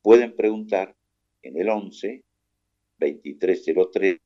pueden 0.00 0.36
preguntar 0.36 0.94
en 1.42 1.56
el 1.58 1.68
11 1.68 2.22
2303 2.96 4.20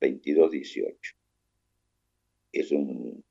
2218. 0.00 1.16
Es 2.52 2.70
un 2.70 3.24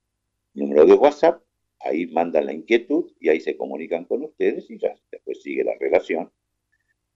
número 0.53 0.85
de 0.85 0.95
WhatsApp, 0.95 1.41
ahí 1.79 2.07
mandan 2.07 2.47
la 2.47 2.51
inquietud 2.51 3.13
y 3.21 3.29
ahí 3.29 3.39
se 3.39 3.55
comunican 3.55 4.03
con 4.03 4.25
ustedes 4.25 4.69
y 4.69 4.77
ya 4.77 4.93
después 5.09 5.41
sigue 5.41 5.63
la 5.63 5.77
relación. 5.79 6.29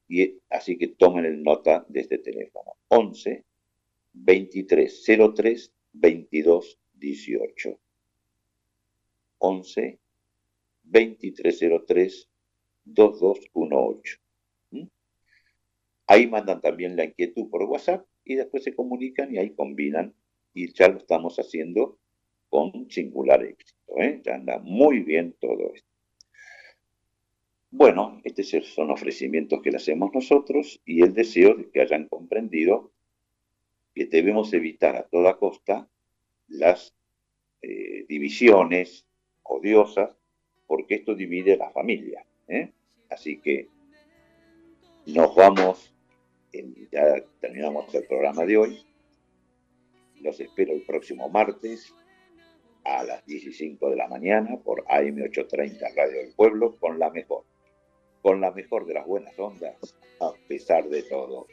Y 0.07 0.39
así 0.49 0.77
que 0.77 0.87
tomen 0.87 1.25
el 1.25 1.43
nota 1.43 1.85
de 1.89 1.99
este 1.99 2.17
teléfono 2.17 2.77
11 2.87 3.43
2303 4.13 5.73
2218. 5.91 7.77
11 9.41 9.99
2303 10.83 12.29
2218. 12.85 14.17
Ahí 16.07 16.27
mandan 16.27 16.61
también 16.61 16.95
la 16.95 17.05
inquietud 17.05 17.49
por 17.49 17.63
WhatsApp 17.63 18.05
y 18.25 18.35
después 18.35 18.63
se 18.63 18.75
comunican 18.75 19.33
y 19.33 19.37
ahí 19.37 19.51
combinan 19.55 20.13
y 20.53 20.73
ya 20.73 20.89
lo 20.89 20.97
estamos 20.97 21.37
haciendo 21.37 21.97
con 22.49 22.89
singular 22.89 23.43
éxito. 23.43 23.81
¿eh? 23.97 24.21
Ya 24.23 24.35
anda 24.35 24.59
muy 24.59 24.99
bien 24.99 25.35
todo 25.39 25.73
esto. 25.73 25.87
Bueno, 27.69 28.19
estos 28.25 28.49
son 28.67 28.91
ofrecimientos 28.91 29.61
que 29.61 29.71
le 29.71 29.77
hacemos 29.77 30.11
nosotros 30.13 30.81
y 30.85 31.01
el 31.01 31.13
deseo 31.13 31.55
de 31.55 31.69
que 31.71 31.81
hayan 31.81 32.09
comprendido 32.09 32.91
que 33.95 34.05
debemos 34.05 34.53
evitar 34.53 34.97
a 34.97 35.07
toda 35.07 35.37
costa 35.37 35.89
las 36.49 36.93
eh, 37.61 38.05
divisiones, 38.09 39.05
odiosas, 39.51 40.15
porque 40.67 40.95
esto 40.95 41.15
divide 41.15 41.57
la 41.57 41.69
familia. 41.71 42.25
¿eh? 42.47 42.71
Así 43.09 43.39
que 43.39 43.67
nos 45.05 45.35
vamos, 45.35 45.93
ya 46.91 47.23
terminamos 47.39 47.93
el 47.93 48.05
programa 48.05 48.45
de 48.45 48.57
hoy. 48.57 48.85
Los 50.21 50.39
espero 50.39 50.73
el 50.73 50.83
próximo 50.83 51.27
martes 51.29 51.93
a 52.83 53.03
las 53.03 53.23
15 53.23 53.77
de 53.81 53.95
la 53.95 54.07
mañana 54.07 54.57
por 54.57 54.83
AM830 54.85 55.95
Radio 55.95 56.19
del 56.19 56.33
Pueblo 56.33 56.77
con 56.77 56.99
la 56.99 57.09
mejor, 57.09 57.43
con 58.21 58.39
la 58.41 58.51
mejor 58.51 58.85
de 58.85 58.93
las 58.93 59.05
buenas 59.05 59.37
ondas, 59.37 59.75
a 60.19 60.31
pesar 60.47 60.87
de 60.87 61.03
todo. 61.03 61.47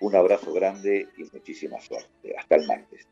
Un 0.00 0.16
abrazo 0.16 0.52
grande 0.52 1.08
y 1.16 1.24
muchísima 1.32 1.80
suerte. 1.80 2.34
Hasta 2.36 2.56
el 2.56 2.66
martes. 2.66 3.06